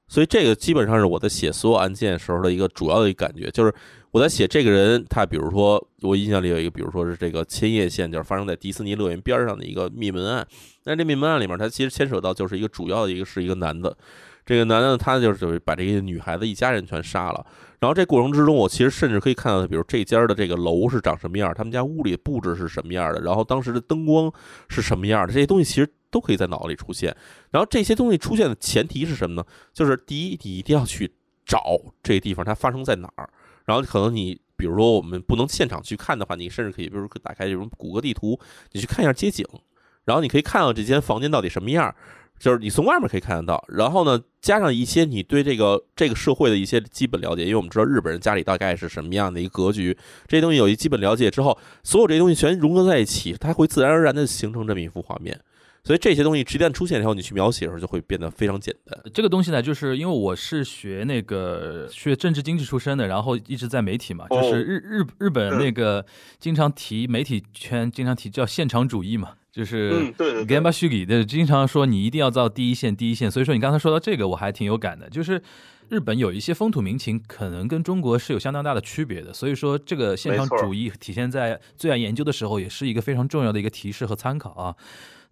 [0.07, 3.75] 所以这个基本上是我在写所有案件时候的一个主要的一个感觉，就是
[4.13, 10.47] 我在写这个人，他比如说我印象里有一个，比如说是这个千叶县，就是发生在迪士尼乐园边上的一个灭门案。
[10.85, 13.97] 那这灭门案里面，它其实牵扯到就是一个主要的一个是一个男的，
[14.47, 17.45] 这个男的他就是把这个女孩子一家人全杀了。
[17.81, 24.33] 然后这过程之中，我其实甚至可以看到，比如这家的这个楼是长什么样，他们家屋里布置是什么样的，然后当时的灯光
[24.69, 25.89] 是什么样的，这些东西其实。
[26.13, 27.17] 都可以在脑子里出现，
[27.51, 29.43] 然后这些东西出现的前提是什么呢？
[29.73, 31.11] 就是第一，你一定要去
[31.47, 33.27] 找这个地方它发生在哪儿，
[33.65, 38.39] 然后可能你比如说我们不能现场去看的话，你甚至可以比如打开这种谷歌地图，
[38.73, 39.45] 你去看一下街景，
[40.05, 41.95] 然后你可以看到这间房间到底什么样，
[42.39, 43.65] 就是你从外面可以看得到。
[43.69, 49.97] 然后呢，加上一些你对这个这个社会的一些基本了解，因为我们知道日本人家里大概是什么样的一个格局，
[50.27, 55.41] 这些东西有一基本了解之后，所有这些东西全融合在一起，它会自然而然的形成这么一幅画面。
[55.85, 58.97] 所以这些东西一旦出现以后，你去描写的时候就会变得非常简单。
[59.13, 66.07] 这个东西呢，就是因为我是学那个学政治经济出身的，然后一直在媒体嘛，就是日日日本那个
[66.39, 70.13] 经常提媒体圈经常提叫现场主义嘛，就是
[70.47, 73.29] g a m b a s h u g i 的经常说你一定要到第一线第一线。
[73.29, 75.43] 所以说你刚才说到这个，我还挺有感的，就是
[75.89, 84.77] 日本有一些风土民情可能跟中国是有相当大的区别的，所以说这个现场主义体现在罪案研究的时候，也是一个非常重要的一个提示和参考啊。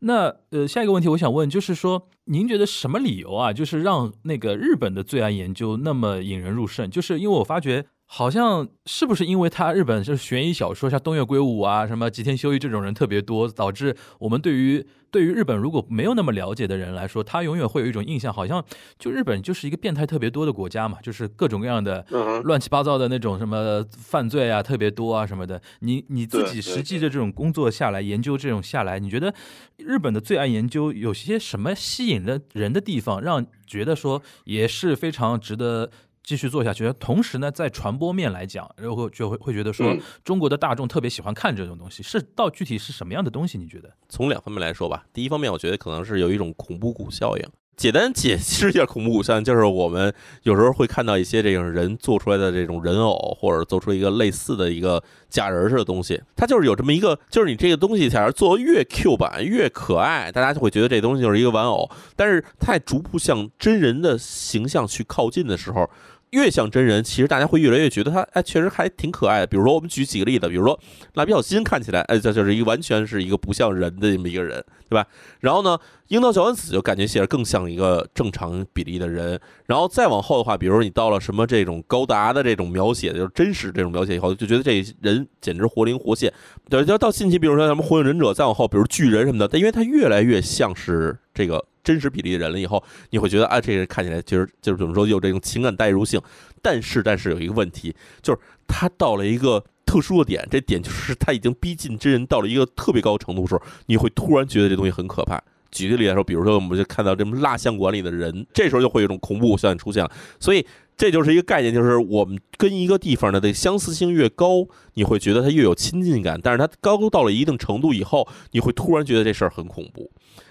[0.00, 6.90] 那呃，下一个问题我想问，就是说，您觉得什么理由啊，就是让那个日本的罪案研究那么引人入胜？
[6.90, 18.64] 就是因为我发觉好像是不是因为他日本就是悬疑小说，像东野圭吾啊、什么吉田修一这种人特别多，导致我们对于对于日本如果没有那么了解的人来说，他永远会有一种印象，好像
[18.98, 22.04] 就日本就是一个变态特别多的国家嘛，就是各种各样的
[22.42, 25.62] 乱七八糟的那种什么犯罪啊特别多啊什么的。
[25.78, 29.32] 你你自己实际的这种工作下来，研究这种下来，你觉得
[29.76, 35.92] 日本的罪案研究有些什么吸引的人的地方，让觉得说也是非常值得。
[36.30, 43.58] 继续做下去，同时呢，在传播面来讲，然后就会会觉得说，中国的大众特别喜欢看这种东西，是到具体是什么样的东西？
[43.58, 43.90] 你觉得？
[44.08, 47.44] 从两方面来说吧，第一方面，我觉得可能是有一种恐怖谷效应。
[47.76, 65.90] 简单解释一下恐怖谷效应，就是我们有时候会看到一些这种人做出来的这种人偶，或者做出一个类似的一个假人似的东西，它就是有这么一个，就是你这个东西假如做越 Q 版越可爱，大家就会觉得这东西就是一个玩偶，但是太逐步向真人的形象去靠近的时候。
[66.30, 69.46] 越像真人，其实大家会越来越觉得他，哎，确实还挺可爱的。
[69.46, 70.78] 比如说，我们举几个例子，比如说
[71.14, 75.06] 蜡笔小新看起来，哎，这就是一个完全是一个不像人的这么一个人，对吧？
[75.40, 75.76] 然后呢，
[76.08, 79.40] 樱桃小丸子就感觉起来更像一个正常比例的人。
[79.66, 86.32] 然后再往后的话，比如说你到了什么这种高达的这种描写，就是真实这种描写以后，就觉得这人简直活灵活现。
[86.68, 91.64] 对，就到近期，比如说什么火影忍者，再往后，比如巨人什么的，但因为他越来越像是这个。
[91.82, 96.20] 真实比例的人了以后，你会觉得啊，这个人看起来其实就是怎么说，有这种情感代入性。
[96.62, 105.42] 但是，但是有一个问题，就是他到了一个特殊的点，这点就是他已经逼近真人到了一个特别高程度的时候，你会突然觉得这东西很可怕。
[105.70, 110.10] 举个例来说，比如说我们就看到这么蜡像馆里的人，这时候就会有一种恐怖效应出现了。
[110.40, 110.66] 所以，
[110.96, 116.38] 这就是一个概念，就是我们跟一个地方的这相似性越高，你会觉得它越有亲近感。
[116.42, 120.10] 但是它高到了一定程度以后，你会突然觉得这事儿很恐怖。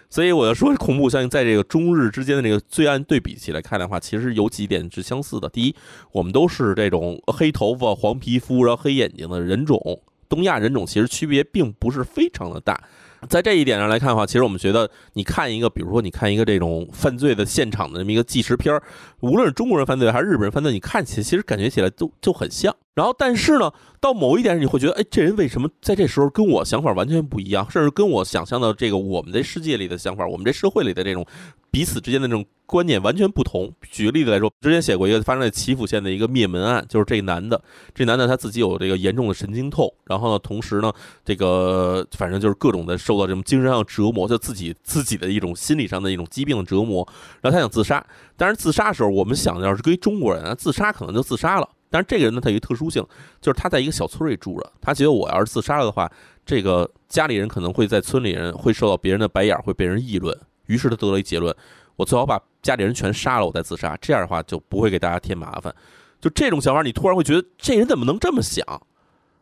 [0.09, 5.47] 所以我要说，恐怖效应在这个中日之间的这个罪案对比起来看的话，其实有几点是相似的。
[5.49, 5.75] 第一，
[6.11, 12.83] 我们都是这种黑头发、黄皮肤，然后黑眼睛的人种，东亚人种其实区别并不是非常的大。
[13.27, 18.81] 在这一点上来看的话，其实我们觉得，你看一个，比如说你看一个这种犯罪的现场的这么一个纪实片儿，
[19.19, 22.75] 无论是中国人犯罪还是日本人犯罪，你看起来其实感觉起来都就很像。
[22.95, 31.25] 然后，但是呢，到某一点你会觉得，哎，这人为什么在这时候跟我想法完全不一样，甚至跟我想象的这个我们这世界里的想法，我们这社会里的这种
[31.71, 33.71] 彼此之间的这种观念完全不同。
[33.89, 37.61] 举个例子来说，之前写过一个发生在岐阜县的一个灭门案，就是这男的，
[37.93, 40.91] 这男的他自己有这个严重的神经痛，然后呢，同时呢，
[41.23, 47.07] 这个反正就是各种的受到这种精神上的折磨，就自己自己的一种心理上的一种疾病的折磨，
[47.41, 48.05] 然后他想自杀，
[48.35, 51.69] 但是自杀的时候，我们想的要是跟中国人啊，自杀可能就自杀了。
[51.91, 53.03] 但是这个人呢，他有一个特殊性，
[53.41, 54.71] 就是他在一个小村里住着。
[54.79, 56.07] 他觉得我要是自杀了的话，
[56.45, 60.37] 这个家里人可能会在村里人会受到别人的白眼，会被人议论。
[60.69, 61.53] 于是他得了一结论：
[61.97, 63.97] 我最好把家里人全杀了，我再自杀。
[63.99, 65.73] 这样的话就不会给大家添麻烦。
[66.21, 68.63] 就这种想法，你突然会觉得这人怎么能这么想？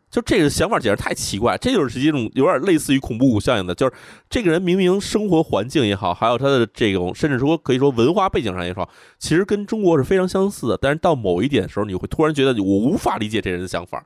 [0.10, 3.94] 就这个想法简直太奇怪，这就是一种有点类似于恐怖谷效应的，就是
[4.30, 14.02] 这个人明明生活环境也好，还有他的这种甚至说可以说文化背景上也好，其实跟中国是非常相似的，但是到某一点的时候，你会突然觉得我无法理解这人的想法，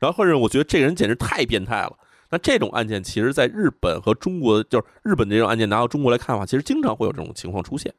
[0.00, 1.92] 然后或者我觉得这个人简直太变态了。
[2.30, 7.92] 那这种案件其实在日本和中国，就是日本这种案件拿到中国来看的话，其实经常会有这种情况出现。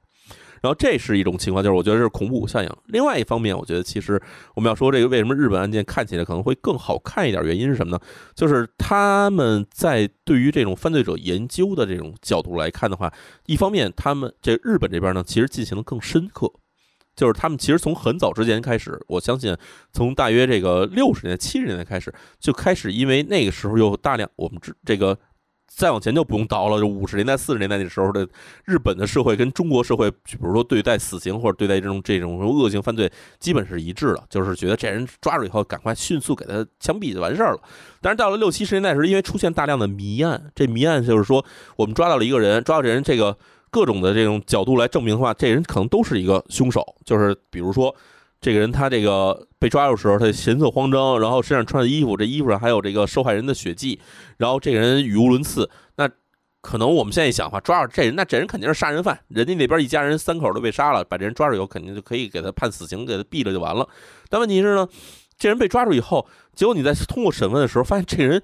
[0.61, 2.69] 然后这是一种情况，就是我觉得是恐怖效应。
[2.87, 4.19] 另外一方面，我觉得其实
[4.55, 7.99] 我们要说这个为什么日本案件看起来可能会更好看一点，原因是什么呢？
[8.33, 13.13] 就是他们在对于这种犯罪者研究的这种角度来看的话，
[13.45, 16.51] 一方面他们这日本这边呢，其实进行的更深刻，
[17.15, 19.55] 就是他们其实从很早之前开始，我相信
[19.93, 25.17] 从大约这个六十年、七十年代开始就开始，因为那个时候有大量我们知这个。
[25.67, 28.25] 再往前就不用倒了，就五十年代、四十年代那时候的
[28.63, 37.59] 日本的社会跟中国社会，比如说对待死刑或者对待这种这种恶性犯罪，基本是一致的，就是觉得这人抓住以后，赶快迅速给他枪毙就完事儿了。
[37.99, 41.43] 但是到了六七十年代时候，因为出现大量的谜案，这谜案就是说，
[41.75, 43.37] 我们抓到了一个人，抓到这人，这个
[43.75, 47.93] 各种的这种角度来证明的话，这人可能都是一个凶手，就是比如说。
[48.41, 53.99] 这个人他这个被抓住时候，他神色慌张，然后身上穿的衣服，这衣服上还有这个受害人的血迹，
[54.37, 55.67] 然后这个人语无伦次。
[55.95, 56.07] 那
[56.61, 59.19] 可能我们现在一想的话，抓住这人，那这人肯定是杀人犯。
[59.29, 63.87] 人家那边一家人三口都被杀了，把这人抓住以后，肯定就可以给他判死刑，给他毙了就完了。
[64.29, 64.87] 但问题是呢，
[65.39, 68.43] 这人被抓住以后，结果你在通过审问的时候，发现这人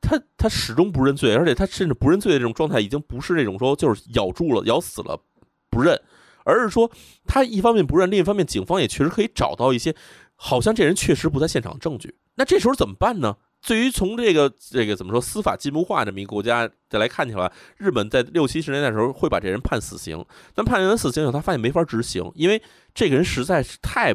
[0.00, 5.20] 他他始终不认罪，而且他甚至不认罪的这种状态，已经不是那种说就是咬住了、咬死了
[5.70, 6.00] 不认。
[6.44, 6.90] 而是说，
[7.26, 9.94] 他一方面不认，另一方面警方也确实可以找到一些，
[10.34, 12.14] 好像这人确实不在现场证据。
[12.36, 13.36] 那这时候怎么办呢？
[13.66, 22.62] 对于从这个这个怎么说司法进步化这么一个国家再来看起来，日本在六七十年代的时候会把这人判死刑，但判完死刑以后，他发现没法执行，因为
[22.94, 24.14] 这个人实在是太。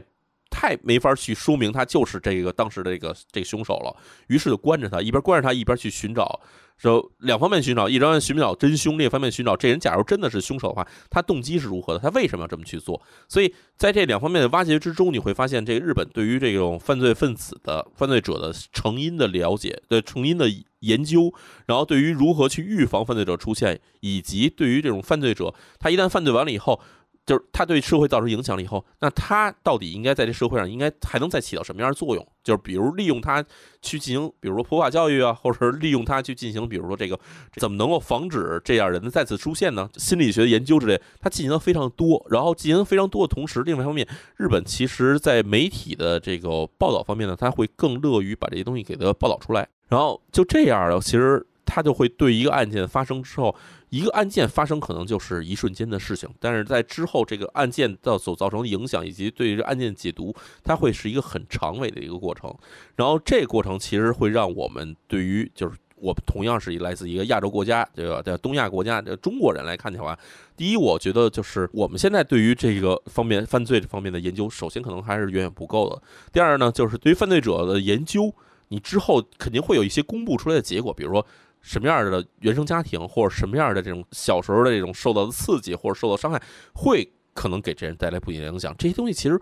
[0.53, 3.95] 太没法去说明他就是这个当时的这个这个凶手了，
[4.27, 6.39] 于是就关着他，一边关着他，一边去寻找。
[6.77, 9.79] 说两方面寻找，一方面寻找真凶，另一方面寻找这人。
[9.79, 11.99] 假如真的是凶手的话，他动机是如何的？
[11.99, 13.01] 他为什么要这么去做？
[13.27, 21.33] 所以在这两方面的挖掘之中，你会发现，这个日本对于这种犯罪分子的犯罪者的成因的了解的成因的研究，
[21.67, 26.79] 然后对于如何去预防犯罪者出现，以及对于这种犯罪者，他一旦犯罪完了以后。
[27.25, 32.27] 就是他对社会造成影响了以后，那他到底应该在这社会上应该还能再起到什么样的作用？
[32.43, 33.41] 就是比如利用他
[33.81, 37.17] 去进行，比如说普法教育啊，或者是利用他去进行，比如说这个
[37.55, 39.89] 怎么能够防止这样人的再次出现呢？
[39.95, 44.05] 心理学研究之类，他进行的非常多，然后进行非常多的同时，另外一方面，
[44.35, 53.55] 日本其实在媒体的这个报道方面呢，他会更乐于把这些东西给他报道出来，然后就这样的，其实他就会对一个案件发生之后。
[53.93, 60.33] 一个案件发生可能就是一瞬间的事情，但是在之后这个案件到所造成的影响以及对于案件解读，
[60.63, 62.51] 它会是一个很长尾的一个过程。
[62.95, 70.17] 然后这个过程其实会让我们对于就是我同样是来自一个亚洲国家，这个在东亚国家的中国人来看的话，
[70.57, 76.01] 第一，我觉得就是我们现在对于这个方面犯罪这方面的研究，首先可能还是远远不够的。
[76.31, 78.33] 第二呢，就是对于犯罪者的研究，
[78.69, 81.23] 你之后肯定会有一些公布出来的结果，比如说。
[81.63, 86.39] 什么样的原生家庭，或者什么样的这种小时候的这种受到的刺激或者受到伤害，
[86.75, 88.75] 会可能给这人带来不一定的影响。
[88.77, 89.41] 这些东西其实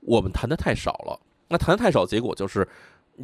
[0.00, 1.18] 我们谈的太少了。
[1.48, 2.68] 那谈的太少，结果就是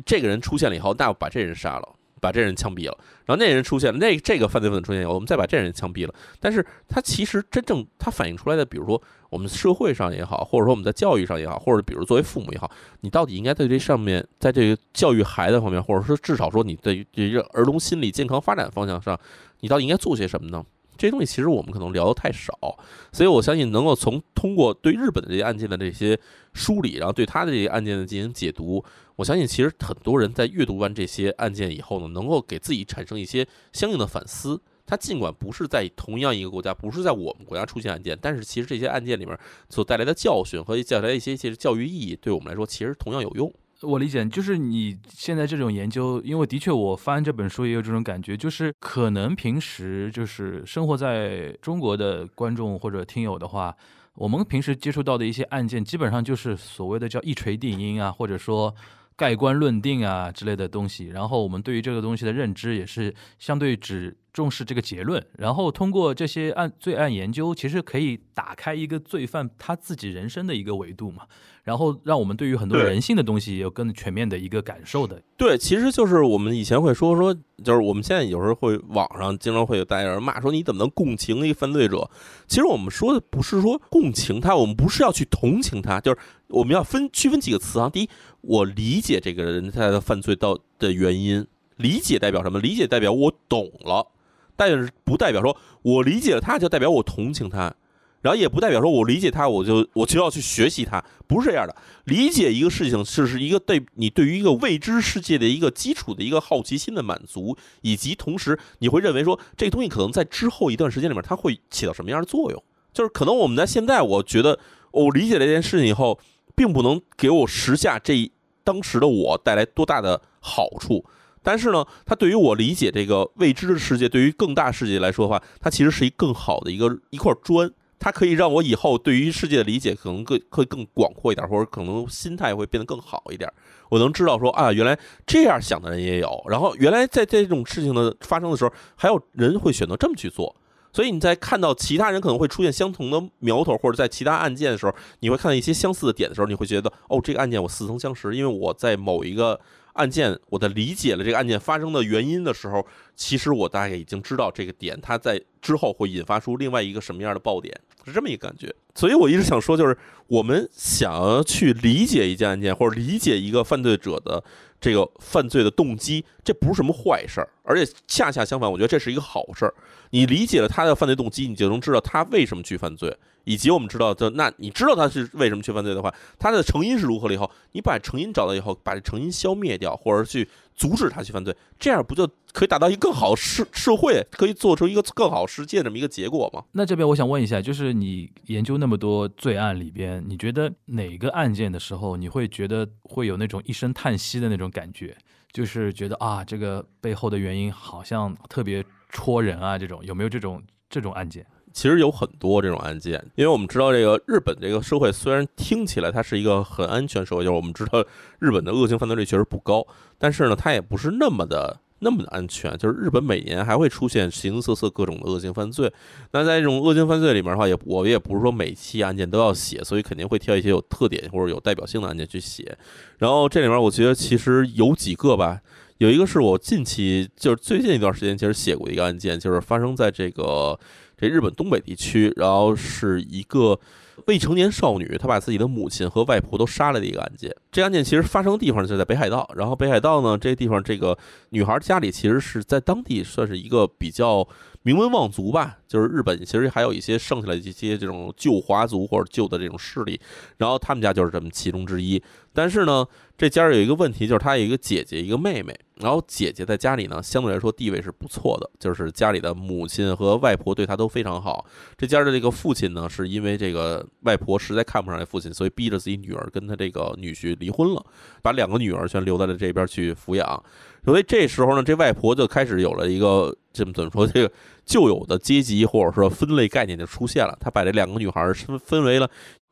[0.06, 1.94] 这个人出现了以后，那把这人杀了。
[2.20, 6.14] 把这人枪毙了，然后那人出现了，那这个犯罪分子出现以后，我们再把这人枪毙了。
[6.40, 9.00] 但是他其实真正他反映出来的，比如说
[9.30, 19.18] 我们社会上也好，或者说我们在教育上也好，或者比如作为父母也好，你到底应该在这上面，在这个教育孩子方面，或者说至少说你对于这个儿童心理健康发展方向上，
[19.60, 20.64] 你到底应该做些什么呢？
[20.96, 22.78] 这些东西其实我们可能聊的太少，
[23.12, 26.18] 所以我相信能够从通过对日本的这些案件的这些
[26.52, 28.84] 梳理，然后对他的这些案件的进行解读，
[29.16, 34.60] 我相信其实很多人在阅读完这些案件以后呢，能够给自己产生一些相应的反思。
[34.88, 39.36] 他尽管不是在同样一个国家，不是在我们国家出现案件，但是其实这些案件里面
[39.68, 43.52] 所带来的教训和带来一些其实教育意义，对我们来说其实同样有用。
[43.86, 53.74] 我理解，就是你现在这种研究，因为的确我翻这本书也有这种感觉，就是可能平时就是生活在中国的观众或者听友的话，
[54.16, 58.74] 我们平时接触到的一些案件，基本上就是所谓的叫一锤定音啊，或者说
[59.14, 61.06] 盖棺论定啊之类的东西。
[61.06, 71.26] 然后我们对于这个东西的认知也是相对只重视这个结论，然后通过这些案罪案研究，其实可以打开一个罪犯他自己人生的一个维度嘛。
[71.66, 75.20] 然后让我们对于很多人性的东西有更全面的一个感受的。
[75.36, 82.08] 对，其实就是我们以前会说说，就是我们现在有时候会网上经常会有大家人骂说你怎么能共情一个犯罪者？
[82.46, 86.18] 其实我们说的不是说共情他，我们不是要去同情他，就是
[86.50, 87.90] 我们要分区分几个词啊。
[87.90, 88.08] 第一，
[88.42, 91.44] 我理解这个人他的犯罪到的原因，
[91.78, 92.60] 理解代表什么？
[92.60, 94.06] 理解代表我懂了，
[94.54, 97.74] 但是不代表说我理解了他就代表我同情他。
[98.22, 101.76] 然后也不代表说我理解它，我就我就要去学习它，不是这样的。
[102.04, 112.62] 理解一个事情是是一个对你对于一个未知世界的一个基础的一个好奇心的满足，以及同时你会认为说这个东西可能在之后一段时间里面它会起到什么样的作用。
[112.92, 114.58] 就是可能我们在现在，我觉得
[114.90, 116.18] 我理解这件事情以后，
[116.54, 118.32] 并不能给我时下这
[118.64, 121.04] 当时的我带来多大的好处，
[121.42, 127.70] 但是呢，它对于我理解这个未知的世界，对于更大世界来说的话，它其实是一更好的一个一块砖。
[127.98, 133.50] 它可以让我以后对于世界的理解可能更会更广阔一点，或者可能心态会变得更好一点。
[133.88, 140.54] 我能知道说啊，原来这样想的人也有，然后原来在这种事情的发生的时候，还有人会选择这么去做。
[140.92, 149.58] 所以你在看到其他人可能会出现相同的苗头，或者在其他案件的时候，你会看到一些相似的点的时候，你会觉得哦，这个案件我似曾相识，因为我在某一个。
[149.96, 157.74] 案件，我在理解了这个案件发生的原因的时候，其实我大概已经知道这个点，它在之后会引发出另外一个什么样的爆点，
[158.04, 158.74] 是这么一个感觉。
[158.94, 164.42] 所以我一直想说，就是我们想要去理解一件案件，或者理解一个犯罪者的
[164.80, 169.74] 这个犯罪的动机，这不是什么坏事儿，而且恰恰相反，我觉得这是一个好事儿。
[170.10, 173.14] 你理解了他的犯罪动机，你就能知道他为什么去犯罪。
[173.46, 186.64] 以及我们知道，就那你知道他是为什么去犯罪的话，他的成因是如何了以后，你把成因找到以后，把这成因消灭掉，或者去阻止他去犯罪，这样不就可以达到一个更好社社会，可以做出一个更好世界这么一个结果吗？
[186.72, 195.16] 那这边我想问一下，就是你研究那么多罪案里边，你觉得哪个案件的时候，你会觉得会有那种一声叹息的那种感觉，
[195.52, 201.46] 就是觉得啊，这个背后的原因好像特别戳人啊，这种有没有这种这种案件？
[201.76, 208.02] 其实有很多这种案件，因为我们知道这个日本这个社会虽然听起来它是一个很安全社会，就是我们知道
[208.38, 209.86] 日本的恶性犯罪率确实不高，
[210.18, 211.80] 但是呢，它也不是那么的。
[212.00, 215.90] 那么的安全，就是日本每年还会出现形形色色各种的恶性犯罪。
[216.32, 222.76] 那在这种恶性犯罪里面的话，也我也不是说每期案件都要写，所以肯定会挑一些有特点或者有代表性的案件去写。
[223.16, 225.58] 然后这里面我觉得其实有几个吧，
[225.96, 230.78] 有一个是我近期就是最近一段时间其实写过一个案件，就是发生在这个
[231.16, 233.78] 这日本东北地区，然后是一个。
[234.24, 237.54] 未成年少女，她把自己的母亲和外婆都杀了的一个案件。
[237.70, 239.48] 这案件其实发生的地方就在北海道。
[239.54, 241.16] 然后北海道呢，这地方这个
[241.50, 244.48] 女孩家里其实是在当地算是一个比较
[244.82, 245.76] 名门望族吧。
[245.86, 250.18] 就是日本其实还有一些剩下来的一些这种旧华族或者旧的这种势力。
[250.56, 252.20] 然后他们家就是这么其中之一。
[252.54, 253.06] 但是呢，
[253.36, 255.78] 这家儿有一个问题，就是她有一个姐姐，一个妹妹。
[255.96, 261.64] 然后姐姐在家里呢，相对来说地位是不错的，就是家里的母亲和外婆对她都非常好。
[261.96, 268.04] 这家的这个父亲呢，是因为这个外婆实在看不上这父亲，所以逼着自己女儿跟他这个女婿离婚了，
[268.42, 270.62] 把两个女儿全留在了这边去抚养。
[271.04, 274.52] 所以这时候呢，这外婆就开始有了一个这么怎么说，这个
[274.84, 277.56] 旧有的阶级或者说分类概念就出现了。
[277.58, 279.30] 她把这两个女孩分分为了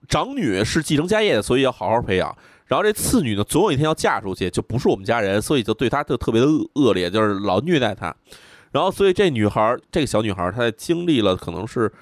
[0.09, 2.35] 长女是继承家业的，所以要好好培养。
[2.67, 8.15] 然后这次女呢，总有一天要嫁出去，就不是我们家人，所以就对她就特别的恶恶劣，就是老虐待她。
[8.73, 11.93] 然后，所以这女孩，这个小女孩，她在经历了可能是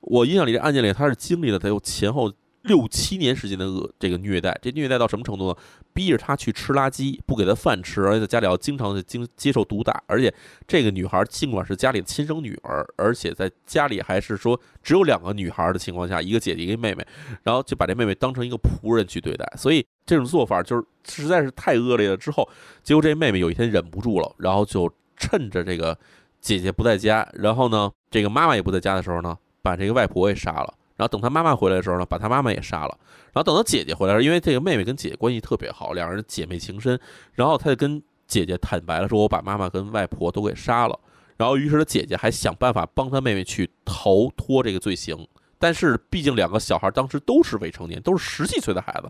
[0.00, 2.32] 我印象里这案件里，她是经历了得有前后。
[2.62, 5.56] 六七年时间的恶这个虐待，这虐待到什么程度呢？
[5.92, 10.02] 逼着他去吃垃圾，不给他饭吃，而且在家里要经常的经接受毒打。
[10.06, 10.32] 而且
[10.66, 17.06] 这个女孩尽管是家里的亲生女儿，而且在家里还是说只有两个女孩的情况下，一个姐姐一个妹妹，
[17.42, 19.46] 然后就把这妹妹当成一个仆人去对待。
[19.56, 22.16] 所以这种做法就是实在是太恶劣了。
[22.16, 22.48] 之后，
[22.82, 25.98] 结果这妹妹有一天忍不住了，然后就趁着这个
[26.40, 30.72] 姐姐不在家，然后呢，这个妈妈也不在家的时候呢，把这个外婆给杀了。
[30.96, 32.98] 然后等他妈妈回来的时候呢，把他妈妈也杀了。
[33.32, 37.00] 然后等到姐姐回来因为这个妹妹跟姐姐关系特别好，两人姐妹情深。
[37.32, 40.98] 然后他就跟姐姐坦白了，说我把妈妈跟外婆都给杀了。
[41.36, 45.26] 然后于是他姐姐还想办法帮他妹妹去逃脱这个罪行。
[45.58, 49.08] 但是毕竟两个小孩当时都是未成年，都是十几岁的孩子，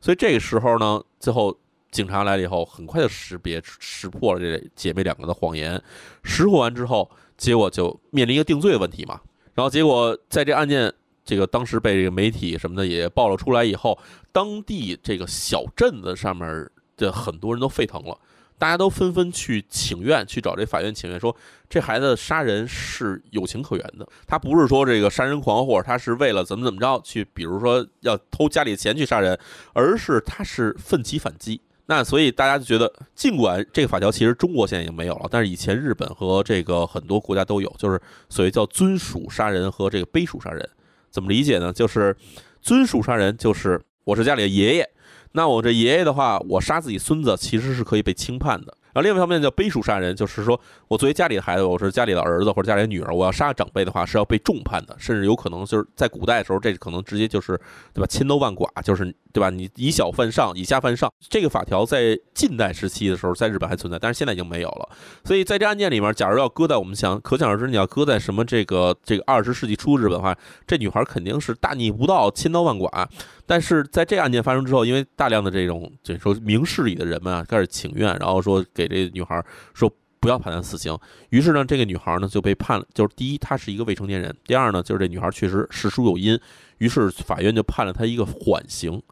[0.00, 1.56] 所以这个时候呢，最后
[1.90, 5.80] 警察来了以后，很快就识别识破了这姐妹两个的谎言。
[6.24, 9.20] 识破完之后，结果就面临一个定罪的问题嘛。
[9.54, 10.92] 然后结果在这案件。
[11.30, 13.96] 这个当时被这个媒体什么的也爆了出来以后，
[14.32, 18.18] 当地这个小镇子上面的很多人都沸腾了，
[18.58, 21.34] 大家都纷纷去请愿，去找这法院请愿，说
[21.68, 29.38] 这孩子杀人是有情可原的，他不是说这个杀人狂，或者他是为了怎么怎么着去，比如说要偷家里的钱去杀人，
[29.72, 31.60] 而是他是奋起反击。
[31.86, 40.68] 那所以大家就觉得，尽管这个法条其实中国现在已经没有了，但是以前日本和这个很多国家都有，就是所谓叫尊属杀人和这个卑属杀人。
[41.10, 41.72] 怎么理解呢？
[41.72, 42.16] 就是
[42.60, 44.88] 尊属杀人，就是我是家里的爷爷，
[45.32, 48.76] 那我这爷爷的话，我杀自己孙子其实是可以被轻判的。
[48.92, 57.58] 然后另外一方面叫卑属杀人，就是说我作为家里的孩子，我是家里的儿子或者家里的女儿，我要杀长辈的话是要被重判的，甚至有可能就是在古代的时候，这可能直接就是
[57.92, 59.50] 对吧，千刀万剐，就是对吧？
[59.50, 64.88] 你以小犯上，以下犯上，这个法条在近代时期的时候在日本还存在，但是现在已经没有了。
[65.24, 70.36] 所以在这案件里面，假如要搁在我们想，可想而知，你要搁在什么这个这个二十世纪初日本的话，
[70.66, 73.08] 这女孩肯定是大逆不道，千刀万剐。
[73.50, 79.44] 但是在这案件发生之后，因为大量的这种就说明事理的人们啊开始请愿，然后说给这女孩
[79.74, 80.96] 说不要判她死刑。
[81.30, 86.38] 于是呢，这个女孩呢就被判了，就是第一她是一个未成年人，第二呢就是这女孩确实事出有因，
[86.78, 89.02] 于是法院就判了她一个缓刑。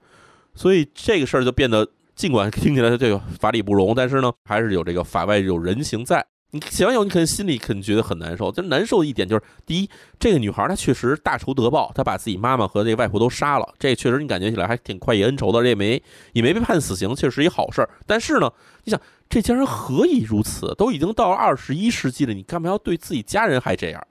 [0.55, 6.25] 所以这个事儿就变得，尽管听起来这个法理不容，但是呢还是有这个法外有人情在。
[6.51, 8.51] 你写完以后，你肯定心里肯定觉得很难受。
[8.51, 17.91] 就难受的一点就是，第一，这个女孩她确实大仇得报，她把自己妈妈和这外婆都杀了，这确实你感觉起来还挺快意恩仇的，这也没也没被判死刑，确实一好事儿。
[18.07, 18.51] 但是呢，
[18.85, 20.75] 你想这家人何以如此？
[20.75, 24.07] 都已经到了二十一世纪了，你干嘛要对自己家人还这样？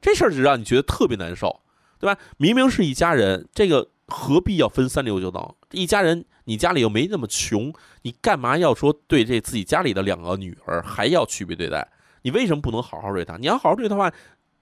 [0.00, 1.60] 这事儿就让你觉得特别难受，
[2.00, 2.18] 对吧？
[2.38, 3.88] 明明是一家人，这个。
[4.08, 5.54] 何必要分三六九等？
[5.72, 11.86] 一家人，你家里又没那么穷，你干嘛要说对这自己家里的两个女儿还要区别对待？
[12.22, 13.36] 你为什么不能好好对她？
[13.36, 14.12] 你要好好对她的话，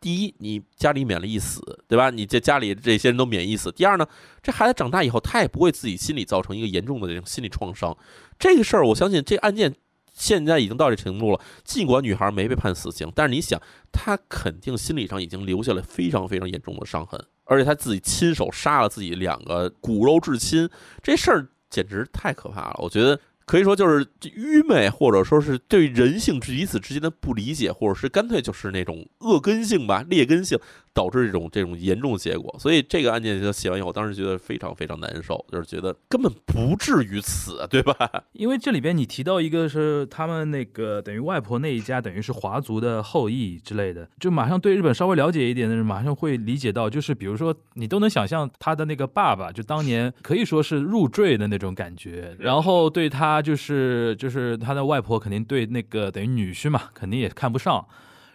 [0.00, 2.08] 第一，你家里免了一死，对吧？
[2.08, 3.70] 你这家里这些人都免一死。
[3.72, 4.06] 第二呢，
[4.42, 7.94] 这孩子长大以后，他也不会自己心里造成一个严重的这种心理创伤。
[8.38, 9.74] 这个事儿，我相信这案件
[10.14, 11.40] 现在已经到这程度了。
[11.64, 13.60] 尽管女孩没被判死刑，但是你想，
[13.92, 17.22] 她肯定心理上已经留下了非常非常严重的伤痕。
[17.50, 20.70] 而且他自己亲手杀了自己两个骨肉至亲，
[21.02, 22.76] 这事儿简直太可怕了。
[22.78, 30.56] 我觉得可以说就是愚昧，或者说是对人性彼此之间的不理解，或者是干脆就是那种恶根性吧、劣根性
[30.92, 32.54] 导致这种这种严重结果。
[32.58, 37.94] 所以这个案件就写完以后，当时觉得非常非常难受，就是觉得根本不至于此，对吧？
[38.32, 57.86] 因为这里边你提到一个是他们那个等于外婆那一家等于是华族的后裔之类的，就马上对日本稍微了解一点的人马上会理解到，就是比如说你都能想象他的那个爸爸，就当年可以说是入赘的那种感觉，然后对他就是就是他的外婆肯定对那个等于女婿嘛，肯定也看不上。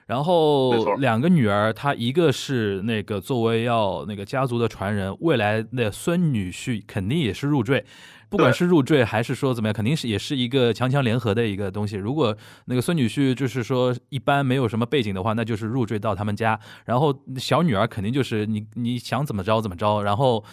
[0.06, 7.84] 然后两个女儿，她一个是那个作为要那个家族的传人，未来的孙女婿肯定也是入赘，
[8.30, 11.96] 不管是入赘还是说怎么样，肯定是也是一个强强联合的一个东西。
[11.96, 16.60] 如果那个孙女婿就是说一般没有什么背景的话，那就是入赘到他们家。
[16.86, 20.44] 然后小女儿肯定就是你你想怎么着怎么着，然后。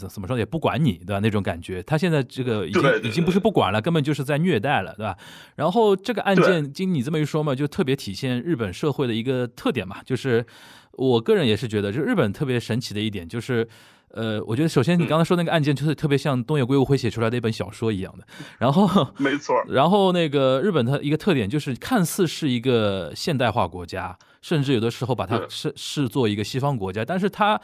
[0.00, 5.16] 怎么说也不管你对吧那种感觉，他现在这个已经已经不是不管了，根本就是在虐待了，对吧？
[5.54, 10.44] 然后这个案件经你这么一说嘛，就特别体现日本社会的一个特点嘛，就是
[10.92, 13.68] 我个人也是觉得，就日本特别神奇的一点就是，
[14.12, 18.26] 呃，我觉得首先你刚才说那个案件就是特别像东野圭吾会写出来的一本小说一样的，
[18.58, 27.60] 然后 没错，然后那个日本它一个特点就是看似是一个现代化国家，甚至有的时候把它视视作一个西方国家，但是它。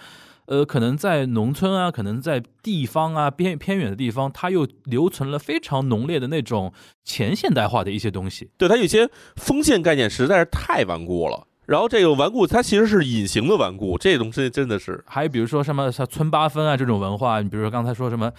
[0.46, 6.72] 呃，可能在农村啊，可能在地方啊，偏偏远的地方，它又留存了非常浓烈的那种
[7.04, 8.50] 前现代化的一些东西。
[8.58, 11.46] 对，它有些封建概念实在是太顽固了。
[11.66, 15.02] 然后这个顽固，它其实是隐形的顽固，这东西真的是。
[15.06, 18.30] 还有比如说什么像村八分啊这种文化，你比如说刚才说什么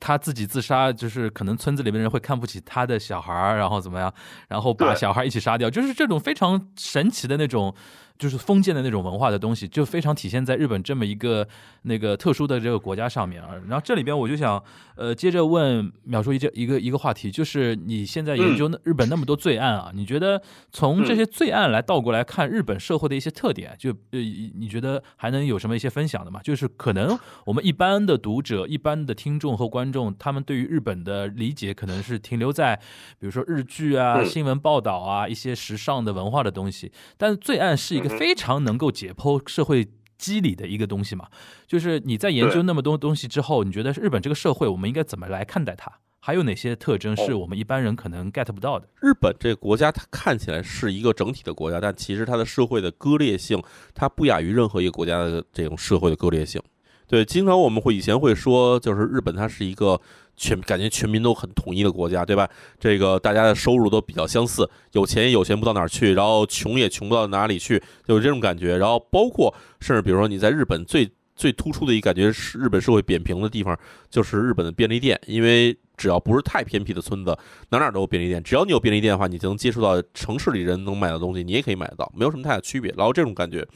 [0.00, 4.12] 他自己自杀，就是可能村子里面的人会看不起他的小孩儿，然后怎么样，
[4.48, 7.72] 然后把小孩一起杀掉，就是这种非常神奇的那种。
[8.18, 11.46] 就是封建的那种文化的东西，就非常体现在日本这么一个
[11.82, 13.50] 那个特殊的这个国家上面啊。
[13.68, 14.62] 然后这里边我就想，
[14.96, 20.40] 呃，接着问秒叔一这一个一个话题，就是你现在研究日本那么多罪案啊，你觉得
[20.70, 24.18] 从这些罪案来倒过来看日本社会的一些特点，就呃，
[24.58, 26.40] 你觉得还能有什么一些分享的吗？
[26.42, 32.76] 就是可能我们一般的读者、一般的听众和观众，他们对于日本的理解可能是停留在
[33.18, 38.16] 比如说日剧啊、新闻报道啊、一些时尚的文化的东西，但是罪案是一个。
[38.16, 39.88] 非常能够解剖社会
[40.18, 41.26] 机理的一个东西嘛，
[41.66, 45.90] 就是你在研究那么多东西之后，你觉得日本这个社会我们应该怎么来看待它？
[46.20, 48.88] 还有哪些特征是我们一般人可能 get 不到的？
[49.00, 53.60] 日本这个国家它看起来是一个整体的国家，但其实它的社会的割裂性，
[53.94, 56.62] 它不亚于任何一个国家的这种社会的割裂性。
[57.08, 60.00] 对，经常我们会以前会说，就是日本它是一个。
[60.36, 62.48] 全感觉全民都很统一的国家，对吧？
[62.80, 68.76] 这个大家的收入都比较相似，有钱也有钱不到哪儿去，然后穷也穷不到哪里去，有这种感觉。
[68.76, 73.78] 然后包括甚至比如说你在日本最最突出的一感觉是日本社会扁平的地方，
[74.10, 77.36] 就是日本的便利店，因为只要不是太偏僻的村子，
[77.70, 78.42] 哪哪都有便利店。
[78.42, 82.92] 只要你有便利店的话，你就能接触到城市里人能买的东西，你也可以买得到，没有什么太大区别。
[82.96, 83.66] 然后这种感觉，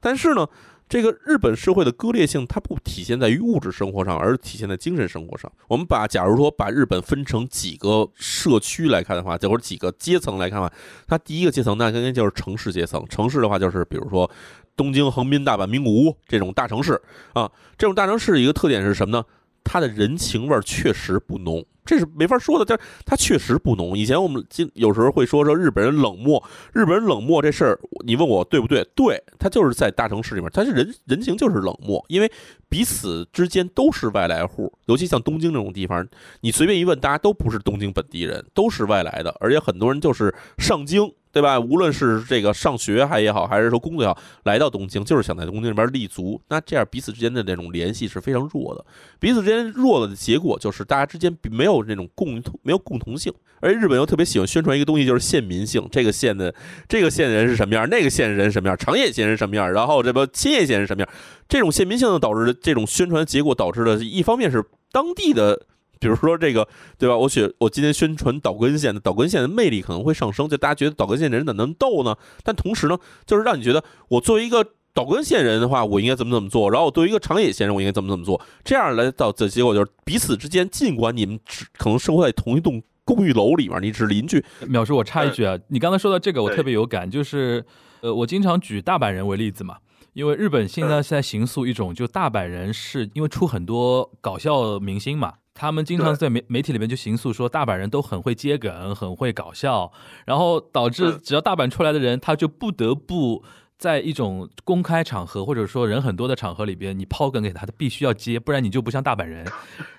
[0.00, 0.46] 但是呢。
[0.92, 5.50] 这个日本社会的割裂性，它不体现在于物质生活上，而体现在精神生活上。
[5.66, 10.74] 我们把，假如说把日本分成几个社区来看的话，或者几个阶层来看的话，
[11.06, 13.02] 它第一个阶层那应该就是城市阶层。
[13.08, 14.30] 城市的话，就是比如说
[14.76, 17.00] 东京、横滨、大阪、名古屋这种大城市
[17.32, 17.50] 啊。
[17.78, 19.24] 这种大城市一个特点是什么呢？
[19.64, 21.64] 它的人情味儿确实不浓。
[21.84, 23.98] 这是没法说的，但它确实不浓。
[23.98, 26.40] 以前我们经有时候会说说日本人冷漠，
[26.72, 28.84] 日本人冷漠这事儿，你问我对不对？
[28.94, 32.30] 对，他就是在大城市里面，他是人人情就是冷漠，因为
[32.68, 36.06] 彼此之间都是外来户，尤其像东京这种地方，
[36.40, 41.12] 你随便一问，大家都不是东京本地人，都是外来的，而且很多人就是上京。
[41.32, 41.58] 对吧？
[41.58, 46.40] 无论是这个上学还也好，还是说工作也好，来到东京就是想在东京这边立足。
[46.48, 48.84] 那这样彼此之间的这种联系是非常弱的。
[49.18, 53.32] 彼此之间弱了的结果就是大家之间没有那种共同没有共同性。
[53.60, 55.88] 而日本又特别喜欢宣传一个东西，就是县民性。
[55.90, 56.54] 这个县的
[56.88, 57.88] 这个县人是什么样？
[57.88, 58.76] 那个县人什么样？
[58.76, 59.72] 长野县人什么样？
[59.72, 61.08] 然后这不千叶县人什么样？
[61.48, 65.66] 这种县民性导致的这种宣传结果，导致的一方面是当地的。
[66.02, 66.66] 比如说这个，
[66.98, 67.16] 对吧？
[67.16, 72.16] 我选我今天宣传岛根县的岛根县的魅力可能会上升，就大家觉得岛根县的人怎么能逗呢？
[72.42, 76.68] 但同时呢，就是让你觉得我作为一个岛根县人的话，我应该怎么怎么做？
[76.68, 78.40] 然后我作为一个长野县人，我应该怎么怎么做？
[78.64, 84.44] 这样来到的结果就是彼此之间，尽管你们只可能生活在同一栋公寓楼里面，你是邻居。
[84.68, 87.64] 淼叔，我插一句啊，你刚才说到这个，我特别有感，就是
[88.00, 89.76] 呃，我经常举大阪人为例子嘛，
[90.12, 95.34] 因为日本现在是在形塑一种，就大阪人是因为出很多搞笑明星嘛。
[95.54, 99.92] 他们经常在媒媒体里面就行诉说大阪人都很会接梗，很会搞笑，
[100.26, 103.44] 然后导致只要大阪出来的人，他就不得不
[103.76, 109.46] 在一种公开场合或者说人很多的场合里边，你抛梗给他，他必须要接，不然你就不像大阪人。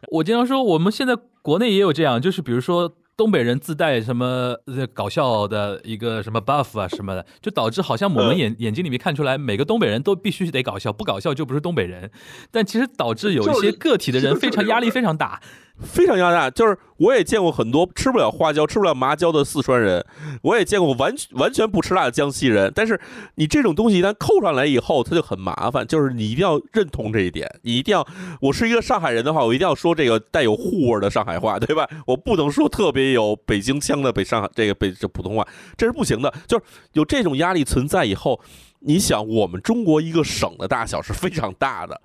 [0.09, 12.09] 我经常说，我们现在国内也有这样，就是比如说东北人自带什么呃搞笑的一个什么 buff 啊什么的，就导致好像我们眼眼睛里面看出来，每个东北人都必须得搞笑，不搞笑就不是东北人。
[12.51, 15.41] 但其实导致有一些个体的人非常压力非常大。
[15.81, 20.05] 非常压榨，就是我也见过很多吃不了花椒、吃不了麻椒的四川人，
[20.41, 22.71] 我也见过完完全不吃辣的江西人。
[22.73, 22.99] 但是
[23.35, 25.85] 你这种东西一旦扣上来以后，它就很麻烦。
[25.85, 28.05] 就是你一定要认同这一点，你一定要，
[28.39, 31.89] 我是一个上海人的话，我一定要说这个带有沪味的上海话，对吧？
[32.05, 35.45] 我不能说特别有北京腔的北上海这个北这普通话，
[35.75, 36.31] 这是不行的。
[36.47, 36.63] 就是
[36.93, 38.39] 有这种压力存在以后，
[38.79, 41.99] 你想，我们中国一个省的大小是非常大的。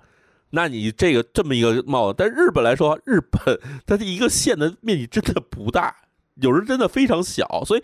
[0.51, 5.95] 那你这个这么一个帽子，但日本来说，日本它的一个县的面积真的不大，
[6.35, 7.83] 有时真的非常小，所以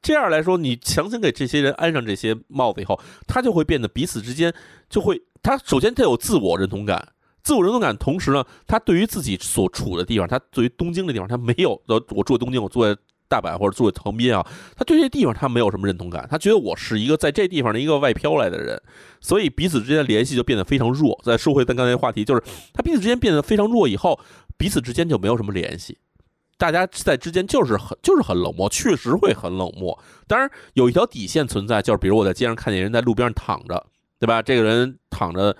[0.00, 4.52] 这样来说，你强行给这些人安上这些帽子以后，他就会变得彼此之间
[4.88, 7.12] 就会，他首先他有自我认同感，
[7.42, 12.96] 自我认同感，同时呢，他对于自己所处的地方，他对于东京的地方，他没有，我住在东京，我住在。
[13.28, 14.46] 大阪或者住在横滨啊，
[14.76, 18.80] 他对这地方他没有什么认同感，他觉得我是一个在这地方的一个外漂来的人，
[19.20, 21.20] 所以彼此之间的联系就变得非常弱。
[21.24, 24.18] 再说回咱刚才话题，就是他彼此之间变得非常弱以后，
[24.56, 25.98] 彼此之间就没有什么联系，
[26.56, 29.98] 大家在之间就是很就是很冷漠，确实会很冷漠。
[30.26, 33.86] 当然有一条底线存在，就是比如我在街上看见人在路边上躺着，
[34.18, 34.40] 对吧？
[34.42, 35.56] 这个人躺着。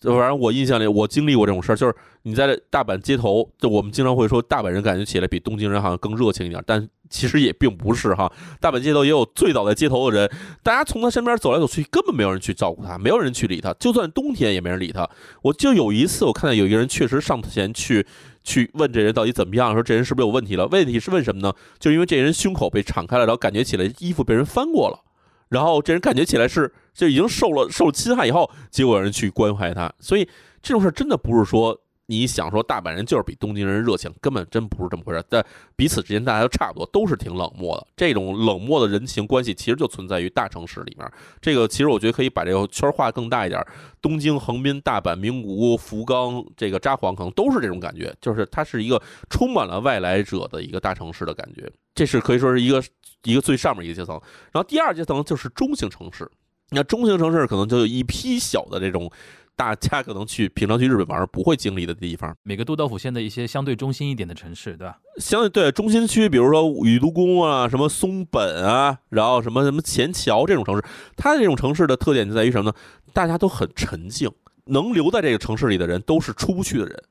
[0.00, 8.32] 就反正我印象里，我经历过这种事儿，就是你在大阪街头，就我们经常会说大阪人感觉起来比东京人好像更热情一点，但其实也并不是哈。
[8.60, 10.30] 大阪街头也有醉倒在街头的人，
[10.62, 15.06] 大家从他身边走来走去，根本没有人去照顾他，没有人去理他，就算冬天也没人理他。
[15.42, 18.06] 我就有一次，我看到有一个人确实上前去
[18.42, 20.66] 去问这人到底怎么样，说这人是不是有问题了？
[20.68, 21.52] 问题是问什么呢？
[21.78, 25.04] 就因为这人胸口被敞开了，然后感觉起来衣服被人翻过了。
[25.50, 30.28] 然后这人感觉起来是就已经受了受了侵害以后，结果有人去关怀他，所以
[30.60, 31.74] 这种事真的不是说
[32.04, 35.24] 你想说大阪人就是比东京人热情，根本真不是这么回事。
[35.30, 35.42] 但
[35.76, 37.86] 彼此之间大家都差不多，都是挺冷漠的。
[37.96, 41.10] 这种冷漠的人情关系其实就存在于大城市里面。
[41.40, 43.66] 这个其实我觉得可以把这个圈画更大一点，
[44.02, 51.72] 东京、横滨、大阪、名古屋、福冈、这个札幌可能都是这种感觉，就是它是一个充满了外来者的一个大城市的感觉。
[51.94, 52.84] 这是可以说是一个。
[53.24, 54.18] 一个最上面一个阶层，
[54.50, 56.26] 然后第二阶层就是中型城市。
[56.70, 59.10] 那中型城市可能就有一批小的这种，
[59.56, 62.34] 大家可能去平常去日本玩不会经历的地方。
[62.42, 64.98] 每个都道府县的一些相对中心一点的城市，对吧？
[65.18, 70.84] 相对对中心区，比如说宇都宫啊，什么松本啊，然后什么什么前桥这种城市，
[71.16, 72.76] 它的这种城市的特点就在于什么呢？
[73.12, 74.30] 大家都很沉静，
[74.66, 77.02] 能留在这个城市里的人都是出不去的人。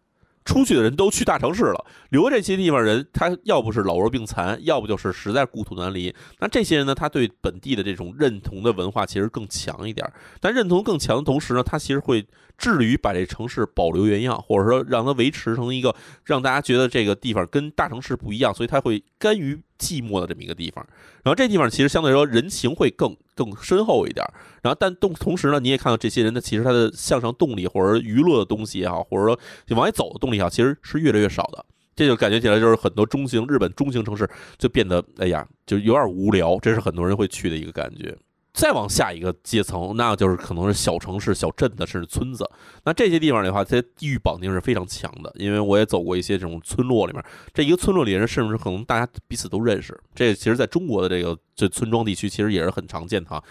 [0.46, 6.14] 出去的人都去大城市了，留这些地方人，他要不是老弱病残，要不就是实在故土难离。
[6.40, 10.12] 那这些人呢，他对本地的这种认同的文化其实更强一点。
[10.40, 12.26] 但认同更强的同时呢，他其实会
[12.58, 19.62] 致力于把这城市保留原样，或者说让它维持成一个让大家觉得这个地方跟大城市不一样，所以他会甘于。
[19.80, 20.86] 寂寞的这么一个地方，
[21.24, 24.26] 然后这地方其实相对来说人情会更更深厚一点。
[24.62, 31.66] 然后但动同时呢，你也看到这些人的，其实他的向上动力或者娱乐的东西也好，或者说往外走的动力也好，其实是越来越少的。
[31.96, 36.58] 这就感觉起来就是很多中型日本中型城市就变得哎呀，就有点无聊。
[36.62, 38.16] 这是很多人会去的一个感觉。
[38.60, 42.46] 再往下一个阶层，那就是可能是小城市、小镇的，甚至村子。
[42.84, 45.32] 那这些地方的话，在地域绑定是非常强的。
[45.36, 49.98] 因为我也走过一些这种村落里面，这一个村落里人甚至可能大家彼此都认识。
[50.14, 53.42] 这其实，在中国的这个这村庄地区，其实也是很常见的哈。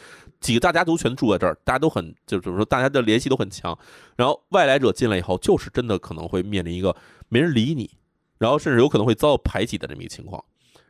[0.40, 3.74] 几个大家族全住在这儿，大家都很，就怎么说，大家的联系都很强。
[4.14, 6.94] 然后外来者进来以后，就是真的可能会面临一个
[7.30, 7.90] 没人理你，
[8.36, 10.44] 然后甚至有可能会遭到排挤的这么一个情况。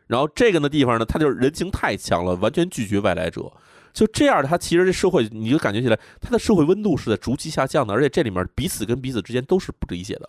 [0.09, 3.53] 然后这个呢地方呢，它就是人情太强了，完全拒绝外来者。
[3.93, 10.29] 就这样，他其实这社会，你就感觉起来，他的社会温度是在逐级下降的，而且这里面彼此跟彼此之间都是不理解的。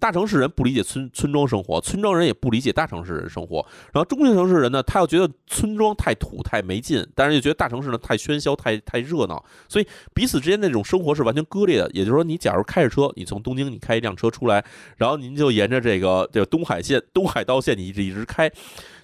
[0.00, 3.66] 大城市人不理解村村庄生活，村庄人也不理解大城市人生活。
[3.92, 11.90] 然后中型城市人呢，他又觉得村庄太土太没劲，但是又觉得大城市呢太喧嚣太太热闹，所以彼此之间那种生活是完全割裂的。
[11.92, 14.64] 也就是说，你假如开着车，你从东京你开一辆车出来，
[14.98, 18.48] 然后您就沿着这个这个东海线东海道线，你一直一直开。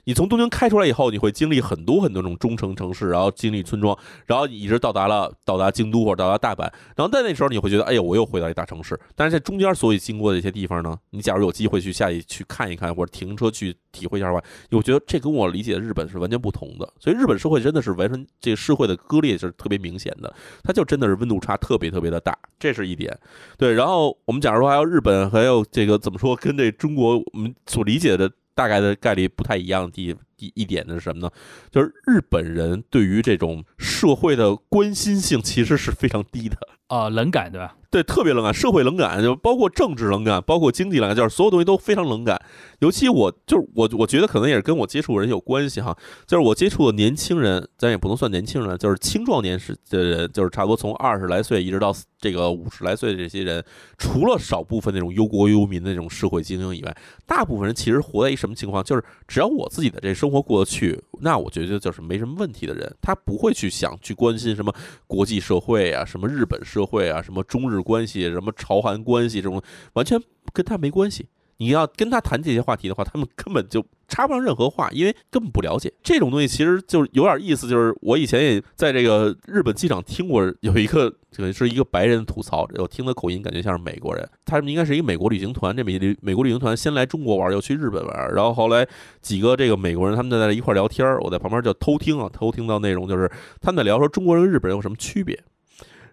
[0.05, 3.97] 你从东京开出来以后，你会经历很多很多种中城城市，然后经历村庄，
[4.27, 8.99] 然后一直到达了到达京都或者到达大阪，然后在那时候你会觉得，哎呀，我又回到一大城市。
[9.15, 16.87] 但是在中间所以经过的一些地方呢，你假如有机会去下去去看一看，或者停车去体会一下的话，我觉得这跟我理解的日本是完全不同的。
[17.01, 23.19] 所以日本社会真的是完全这个社会的割裂是特别明显的，它就真的是温度差特别特别的大，这是一点。
[23.57, 28.31] 对，然后我们假如说还有日本还有这个怎么说，跟这中国我们所理解的。
[28.55, 31.31] 大概的概率不太一样的地一一点的是什么呢？
[31.71, 36.57] 就是日本人对于这种社会的关心性其实是非常低的。
[36.89, 37.77] 啊，冷感对吧？
[37.91, 42.41] 对，特别冷感，社会冷感，就包括政治冷感，包括经济冷感，就是所有东西都非常冷感。
[42.81, 45.97] 尤其我就是我，我觉得可能也是跟我接触的人有关系哈。
[46.27, 53.65] 就是我接触的年轻人，咱也不能算年轻人，就是青壮年时的人，就是差不多从二十来岁一直到这个五十来岁的这些人，
[53.97, 56.95] 除了少部分那种忧国忧民的那种社会精英以外，
[57.27, 58.85] 大部分人其实活在一什么情况？
[58.85, 64.75] 就是只要我自己的这生活过得去，那我觉得就是没什么问题的人，他不会去想去关心什么
[65.07, 69.61] 国际社会啊，什么日本社会啊，什么中日关系，什么朝韩关系这种，
[69.93, 70.19] 完全
[70.55, 71.27] 跟他没关系。
[71.65, 76.47] 你要跟他谈这些话题的话，他们根本就插不上任何话，因为根本不了解这种东西。
[76.47, 84.29] 其实就是有点意思，就是我以前也在这个日本机场听过有一个，这个是一个白人吐槽，我听的口音感觉像是美国人。
[84.45, 88.87] 他们应该是一个美国旅行团，这美旅美国旅行团先来中国玩，又去日本玩，然后后来
[89.23, 93.27] 几个这个美国人他们在一块聊天，我在旁边就偷听啊，偷听到内容就是
[93.63, 95.43] 他们在聊说中国人跟日本人有什么区别。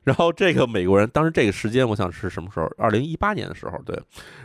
[0.04, 2.68] 然后这个美国人当时这个时间，我想是什么时候？
[2.78, 3.96] 二零一八年的时候，对。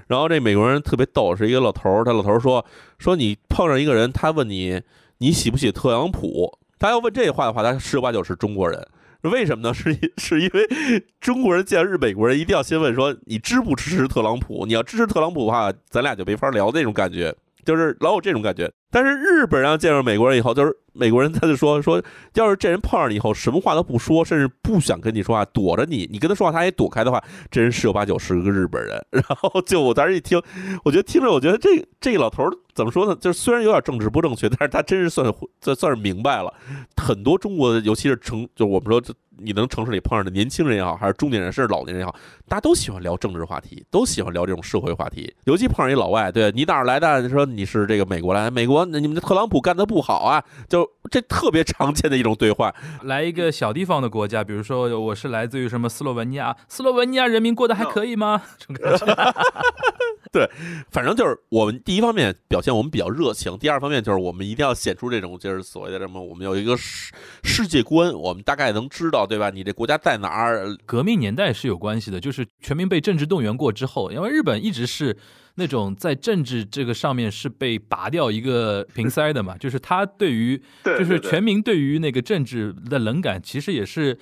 [0.07, 2.05] 然后这美国人特别逗，是一个老头儿。
[2.05, 2.65] 他老头儿说
[2.99, 4.81] ：“说你碰上一个人，他问你
[5.19, 6.59] 你喜不喜特朗普？
[6.79, 8.87] 他要问这话的话，他十有八九是中国人。
[9.23, 9.75] 为什么呢？
[9.75, 14.67] 是 是因为中国人见日美国人一定要先问说你支不支持特朗普？
[14.67, 17.35] 你要支持特朗普的话，咱俩就没法聊那种感觉，
[17.67, 18.73] 就是老有这种感觉。
[18.91, 22.03] 但是日本人见着美国人以后，就是。”美国人他就说说，
[22.37, 28.99] 要是这人碰上你以后，什么话都不说，甚至不想跟你说话，躲着你，你跟他说话他也躲开的话， 这人十有八九是个日本人。
[29.11, 30.41] 然后就我当时一听，
[30.87, 32.45] 我觉得听着，我觉得这这个老头
[32.75, 33.15] 怎么说呢？
[33.21, 36.51] 就是虽然有点政治不正确，但是他真是算算算是明白了。
[36.97, 42.17] 很多中国的，尤其是城，就我们说，你能城市里碰上的年轻人也好，还是中年人，甚至老年人也好，
[42.49, 45.35] 大家都喜欢聊政治话题，都喜欢聊这种社会话题。
[45.45, 47.29] 尤其碰上一老外，对你哪儿来的？
[47.29, 50.89] 说你是这个美国来，美国你们的特朗普干的不好啊，就。
[51.09, 52.75] 这特别常见的一种对话。
[53.05, 58.43] 来一个小地方的国家，比如说我是来自于什么斯洛文尼亚，斯洛文尼亚人民过得还可以吗？
[60.33, 60.51] 对，
[60.91, 67.13] 反正就是我们第一方面表现我们比较热情，第二方面就是我们一定要显出这种就是所谓的什么，我们有一个世
[67.45, 69.49] 世界观，我们大概能知道对吧？
[69.51, 70.77] 你这国家在哪儿？
[70.85, 75.17] 革命年代是有关系的，就是全民被政治动员过之后，因为日本一直是。
[75.59, 84.19] 那种在政治这个上面是被拔掉一个瓶塞的嘛，就是他对于， 就是全民对于那个政治的冷感，其实也是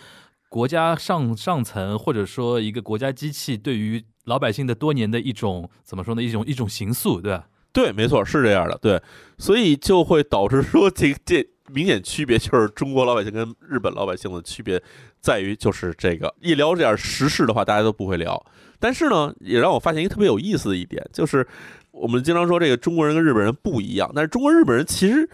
[0.49, 6.23] 国家上上层或者说一个国家机器对于老百姓的多年的一种怎么说呢？
[6.23, 7.49] 一种一种形塑，对吧？
[7.73, 9.03] 对，没错，是这样的，对，
[9.37, 14.81] 所以就会导致说这这明显区别就是中国老百姓跟日本老百姓的区别
[15.25, 18.39] 在于就是这个一聊这点时事的话，大家都不会聊。
[18.79, 21.47] 但是呢，也让我发现一个特别有意思的一点，就是
[21.93, 24.13] 我们经常说这个中国人跟日本人不一样。
[24.15, 25.27] 但是中国日本人其实，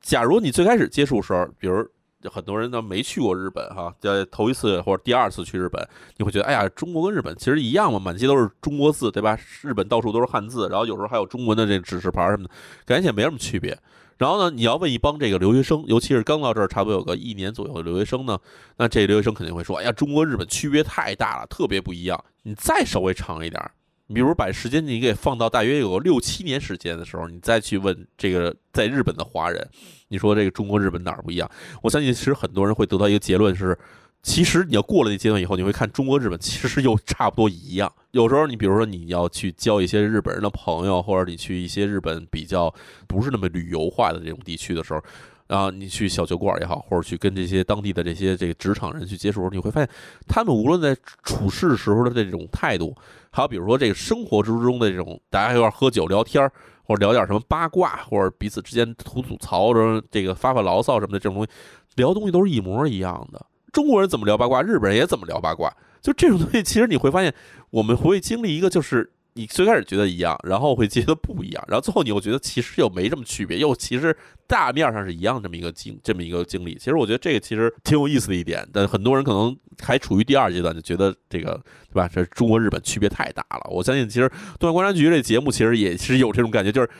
[0.00, 1.84] 假如你最开始接触时候，比如
[2.30, 5.84] 很多人呢没去过日本哈，在头一次或者第二次去日本，
[6.18, 9.36] 你会觉得哎呀，中国跟日本其实一样嘛，满街都是中国字，对吧？
[9.62, 12.50] 日本到处都是汉字，然后有时候还有中文的这指示牌什么的，
[12.86, 13.76] 感觉也没什么区别。
[14.22, 18.38] 然后呢，你要问一帮这个留学生，尤其是刚到这儿差不多有个一年左右的留学生呢，
[18.76, 23.60] 那这留学生肯定会说：“哎呀，中国日本区别太大了，特别不一样。”你再稍微长一点，
[24.06, 29.68] 你比如把时间你给放到大约有个六七年时间的时候，你再去问这个在日本的华人，
[30.06, 31.50] 你说这个中国日本哪儿不一样？
[31.82, 33.76] 我相信其实很多人会得到一个结论是。
[34.22, 37.92] 其实你要过了那阶段以后，你会看中国、日本其实又差不多一样。
[38.12, 42.72] 有时候你比如说你要去交一些日本人的朋友，或者你去一些日本比较
[43.08, 45.02] 不是那么旅游化的这种地区的时候，
[45.48, 49.90] 啊你去小酒馆也好，或者去跟这些当地的这些这个职场人去接触，你会发现
[50.28, 52.94] 他们无论在处事时候的这种态度，
[53.32, 56.48] 还有比如说这个生活之中的这种大家一块喝酒聊天
[56.84, 61.50] 或者聊点什么八卦，或者彼此之间吐吐槽，或者这个发发牢骚什么的这种东西，
[61.96, 63.46] 聊东西都是一模一样的。
[63.72, 65.74] 中国人怎么聊八卦，日本人也怎么聊八卦。
[66.00, 67.32] 就这种东西，其实你会发现，
[67.70, 74.14] 我们会经历一个，就是你最开始觉得一样，然后会觉得不一样，然后最后你又觉得其实又没什么区别，又其实
[74.46, 76.74] 大面上是一样这么一个经这么一个经历。
[76.74, 81.54] 其实我觉得这个其实挺有意思的一点，但很多人可能还处于第二阶段，就觉得这个
[81.88, 82.08] 对吧？
[82.12, 83.70] 这中国日本区别太大了。
[83.70, 86.90] 我相信，其实东亚观察局这节目其实也是有这种感觉，就是。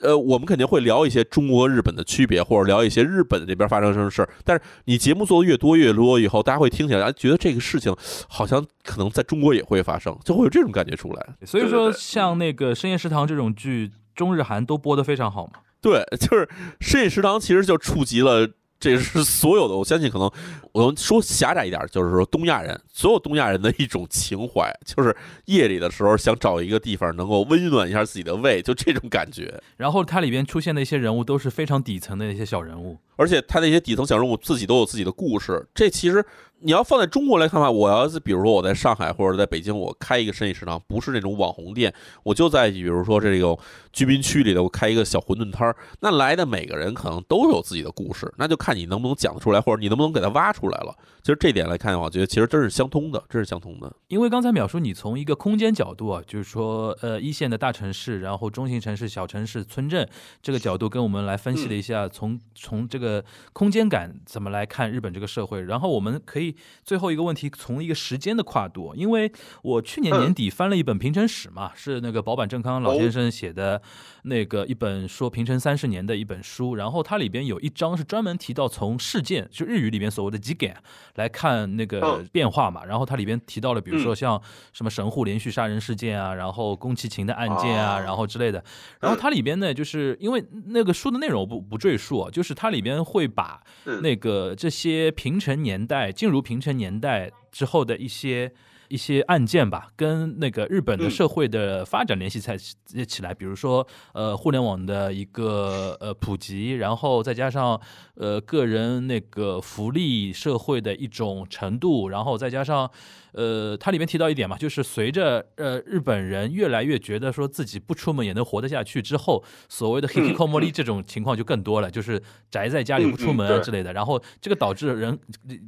[0.00, 4.28] 呃，我们肯定会聊一些中国、日本的区别，或者聊一些日本这边发生什么事儿。
[4.44, 7.94] 但是你节目做的越多越多以后，大家会听起来觉得这个事情
[8.28, 11.26] 好像可能在中国也会发生，就会有这种感觉出来。
[11.46, 15.52] 所以说，像那个《深夜食堂》这种剧，中日韩都播的非常好嘛。
[15.80, 16.46] 对， 就是
[16.80, 18.50] 《深夜食堂》其实就触及了。
[18.84, 20.30] 这是所有的，我相信可能
[20.72, 25.16] 我们说狭窄一点，就是说东亚人，所有东亚人的一种情怀，就是
[25.46, 29.58] 夜里的时候想找一个地方能够温暖一下自己的胃，就这种感觉。
[29.78, 36.22] 然后它里边出现的一些人物都是非常底层的一些小人物，而且他那些底层小人物自己都有自己的故事，这其实。
[36.64, 41.92] 你要放在中国来看的话，我要是比如说我在上海或者在北京，我开一个生意食堂，不是那种网红店，
[42.22, 43.54] 我就在比如说这个
[43.92, 50.96] 居民区里头，我开一个小馄饨摊儿，那来的每个人可能都有自己的故事，那就看你能不能讲得出来，或者你能不能给他挖出来了。
[51.22, 53.94] 其实这点来看的话，我觉得其实真是相通的，这是相通的。
[54.08, 60.08] 因为刚才淼叔你从一个空间角度啊，就是说呃一线的大城市，然后中型城市、小城市、村镇
[60.40, 67.34] 这个角度跟我们来分析了一下，从从这个空间感怎么来看日本这个社会，然后我们可以最后一个问。
[67.34, 69.32] 题从一个时间的跨度，因为
[69.62, 73.82] 我去年年底翻了一本平成史嘛，是那个保坂正康老先生写的
[74.24, 80.76] 那个一本说平成三十年的一本书，然后它里边有一章是专门提到从事件，就日语里边所谓的几感
[81.14, 84.40] 来看那个变化嘛，然后它里边提到了，比如说像
[84.72, 88.64] 什么神户连续杀人事件啊，然后宫崎勤的案件啊，然后之类的，
[89.00, 93.62] 然后它里边呢，就是因为那个书的内容我不不赘述，就是它里边会把
[94.02, 97.30] 那个这些平成年代进入平成年代。
[97.54, 98.52] 之后的一些
[98.94, 107.80] 一些案件吧，跟那个日本的社会的发展联系在起来，比如说呃互联网的一个呃普及，然后再加上
[108.14, 112.88] 呃个人那个福利社会的一种程度，然后再加上。
[113.34, 123.92] 呃，它里面提到一点嘛，就是随着呃日本人越来越觉得说自己不出门也能活得下去之后，所谓的 hikikomori 这种情况就更多了，就是宅在家里不出门啊之类的。
[123.92, 125.18] 然后这个导致人，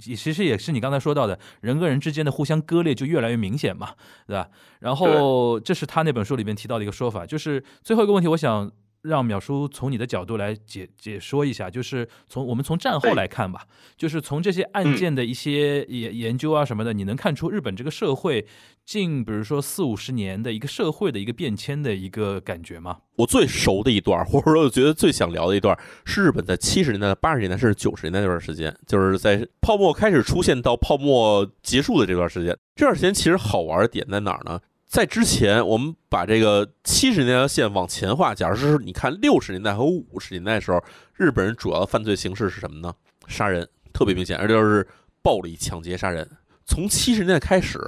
[0.00, 3.90] 其实也是你刚才说到的人跟人之间的互相割裂就越来越明显嘛，
[4.26, 4.48] 对吧？
[4.78, 7.26] 然后这是他那本书里面提到的一个说法。
[7.26, 8.70] 就是最后一个问题，我想。
[9.06, 18.46] 让淼叔从你的角度来解解说一下，就是从我们从战后来看吧，就是从这些案件的一些研研究啊什么的，你能看出日本这个社会
[18.84, 22.98] 近，比如说四五十年的一个社会的一个变迁的一个感觉吗？
[23.16, 32.56] 我最熟的一段， 或者说我觉得最想聊的一段，是日本在七十年代、八十年代甚至九十年代那段时间，就是在泡沫开始出现到泡沫结束的这段时间。
[32.74, 34.60] 这段时间其实好玩的点在哪儿呢？
[34.96, 38.34] 在之前，我们把这个七十年代线往前画。
[38.34, 40.82] 假如说你看六十年代和五十年代的时候，
[41.16, 42.94] 日本人主要犯罪形式是什么呢？
[43.28, 44.88] 杀人特别明显，而且是
[45.20, 46.26] 暴力抢劫杀人。
[46.64, 47.78] 从七十年代开始，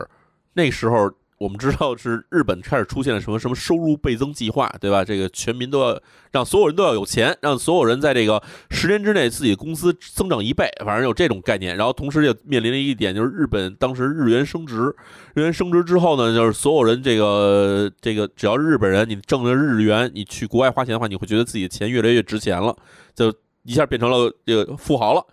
[0.52, 1.11] 那时候。
[1.39, 5.05] 我们知道是日本开始出现了什么什么收入倍增计划，对吧？
[5.05, 6.01] 这个全民都要
[6.32, 11.76] 让所有人都要有钱，让所有人在这个十年之内自己工资增长一倍，反正有这种概念。
[11.76, 14.93] 然后同时也面临了一点，就是日本当时日元升值，
[15.34, 22.76] 日元升值之后呢，就是所有人这个这个只要日本人，你挣了日元，你去国外花钱的话，你会觉得自己的钱越来越值钱了，
[23.14, 23.32] 就
[23.62, 25.24] 一下变成了这个富豪了。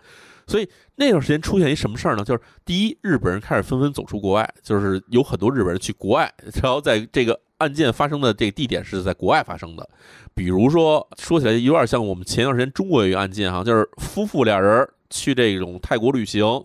[0.46, 2.24] 所以那段时间出现一什么事儿呢？
[2.24, 6.32] 就是第一，日本人开始纷纷走出国外，就是有很多日本人去国外，
[6.62, 9.88] 然后在这个案件发生的这个地点是在国外发生的。
[10.34, 16.64] 比如说，说起来有点像我们前段时间中国有一个案件哈，就是夫妇俩人去这种泰国旅行，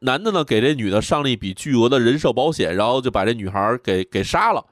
[0.00, 4.64] 男的呢给这女的上了一笔巨额的人寿保险，然后就把这女孩给给杀了。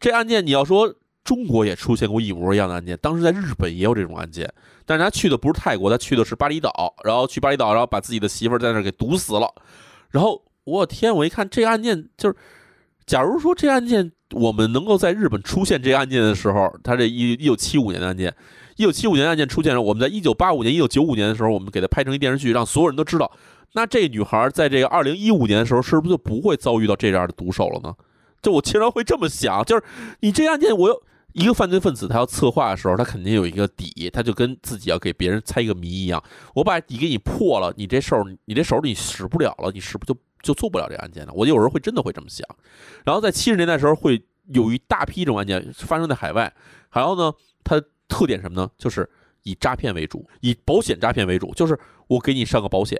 [0.00, 0.92] 这案件你要说
[1.24, 4.46] 中国也出现过一模一样的案件，当时在日本也有这种案件。
[4.84, 9.48] 但是他去的不是泰国，他去的是巴厘岛，然后去巴厘岛，然后把自己的媳妇在那儿给毒死了。
[10.10, 12.36] 然后我天，我一看这个案件，就是，
[13.06, 18.34] 假如说这案件我们能够在日本出现这个案件的时候，他这一一九七五年的案件，
[18.76, 23.32] 一九七五年案件出现了，我们在一九八五年、一九九五年的时候，我们给他拍成一电视剧，让所有人都知道，
[23.72, 27.94] 那这女孩在这个二零一五年的时候，是不是就不会遭遇到这样的毒手了呢？
[28.42, 29.82] 就我经常会这么想，就是
[30.20, 31.02] 你这案件，我又。
[31.34, 36.22] 一个犯罪分子，他要策划的时候，他肯定有一个底，他就跟自己要给别人猜一个谜一样。
[36.54, 41.32] 我把底给你破了，你这手，你这手你使不了了，你是不就就做不了这案件了？
[41.34, 42.46] 我有时候会真的会这么想。
[43.04, 46.52] 然后在七十年代时候，会有一大批这种案件发生在海外。
[46.88, 47.32] 还有呢，
[47.64, 48.70] 它特点什么呢？
[48.78, 49.10] 就是
[49.42, 51.76] 以诈骗为主，以保险诈骗为主，就是
[52.06, 52.96] 我给你上个保险。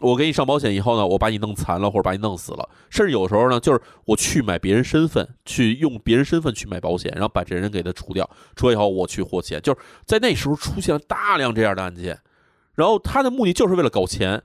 [0.00, 12.20] 我给你上保险以后呢，我把你弄残了或者把你弄死了，甚至有时候呢，就是我去买别人身份，去用别人身份去买保险，然后把这人给他除掉，除掉以后我去获钱，就是在那时候出现了大量这样的案件，
[12.74, 14.42] 然后他的目的就是为了搞钱。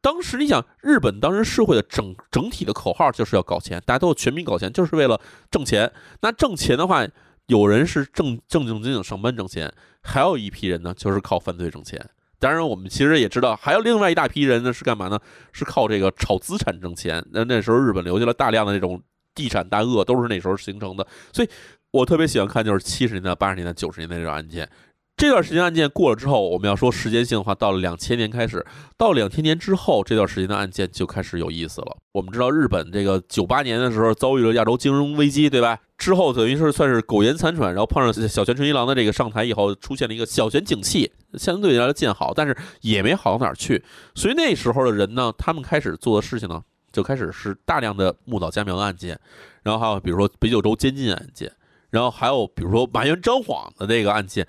[0.00, 5.92] 当时你想，日本当时社会的整整体的口号就是要搞钱，大家都全民搞钱，就是为了挣钱。
[6.20, 7.06] 那挣钱的话，
[7.46, 12.04] 有人是正正正经经上班挣钱，还有一批人呢，就是靠犯罪挣钱。
[12.42, 15.16] 当然，我们其实也知道，还有另外一大批人呢，是干嘛呢？
[15.52, 17.24] 是靠这个炒资产挣钱。
[17.30, 19.00] 那那时候日本留下了大量的那种
[19.32, 21.06] 地产大鳄，都是那时候形成的。
[21.32, 21.48] 所以
[21.92, 24.68] 我特别喜欢看，就是七十年代、八十年代、九十年代这种案件，
[25.16, 28.66] 这段时间案件过了之后，我们要说时间性的话，到了两千年开始，
[28.98, 31.96] 到两千年之后，这段时间的案件就开始有意思了。
[32.10, 35.78] 我们知道日本这个九八年的时候遭遇了亚洲金融危机，对吧？
[36.02, 43.84] 之后等于是算是苟延残喘，然后碰上小泉纯一郎的这个上台以后，出现了一个小泉景气，相对来说见好，但是也没好到哪儿去。
[44.16, 49.16] 所以那时候的人呢，他们开始做的事情呢，就开始是大量的木岛佳苗的案件，
[49.62, 51.52] 然后还有比如说北九州监禁案件，
[51.90, 54.44] 然后还有比如说麻原张晃的这个案件。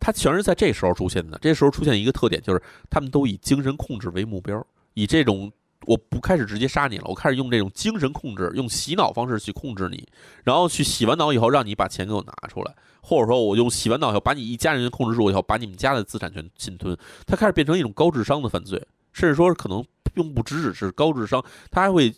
[0.00, 1.38] 它全是在这时候出现的。
[1.40, 5.50] 这时候出现一个特点，就是他们都以精神控制为目标，以这种
[5.86, 10.06] 我不开始直接杀你了，我开始用这种精神控制，用洗脑方式去控制你，
[10.44, 16.96] 然后去洗完脑以后，让你把钱给我拿出来，或者说我用洗完脑以后把你一家人控制住以后，把你们家的资产全侵吞。
[17.26, 18.80] 它开始变成一种高智商的犯罪，
[19.12, 22.14] 甚至说可能并不只只是高智商，它还会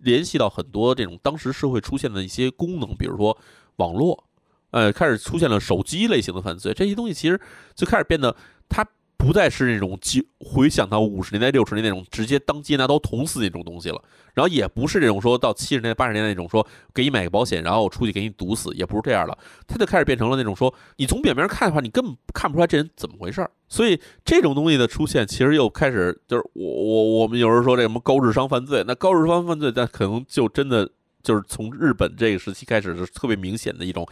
[0.00, 3.36] 联系到很多这种当时社会出现的一些功能，比如说
[3.76, 4.24] 网络。
[4.72, 7.40] 呃，开始出现了手机类型的犯罪，这些东西其实
[7.74, 8.36] 就开始变得，
[8.68, 8.86] 它
[9.20, 14.02] 不再是那种就回想到五十年代、六十年代那种直接当街拿刀捅死那种东西了，
[14.32, 23.50] 然后也不是这种说到七十年代、八十年代那种说给你买个保险，然后我出去给你毒死，也不是这样了，他就开始变成了那种说你从表面上看的话，你根本看不出来这人怎么回事儿。
[23.68, 30.90] 所以这种东西的出现，其实又开始就是我我我们有人说这什么高智商犯罪，那高智商犯罪，那可能就真的。
[31.22, 34.08] 就是从日本这个时期开始是特别明显的一种，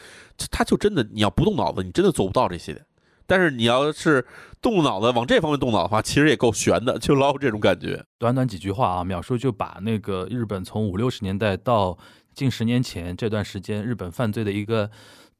[0.51, 2.85] 他就真的你要不动脑子，你真的做不到这些。
[3.29, 4.27] 但是你要是
[4.61, 8.05] 动脑子往这方面动脑的话，其实也够悬的，就老有这种感觉。
[8.19, 11.97] 短短几句话啊，秒叔就把那个日本从五六十年代到
[12.35, 14.91] 近十年前这段时间日本犯罪的一个。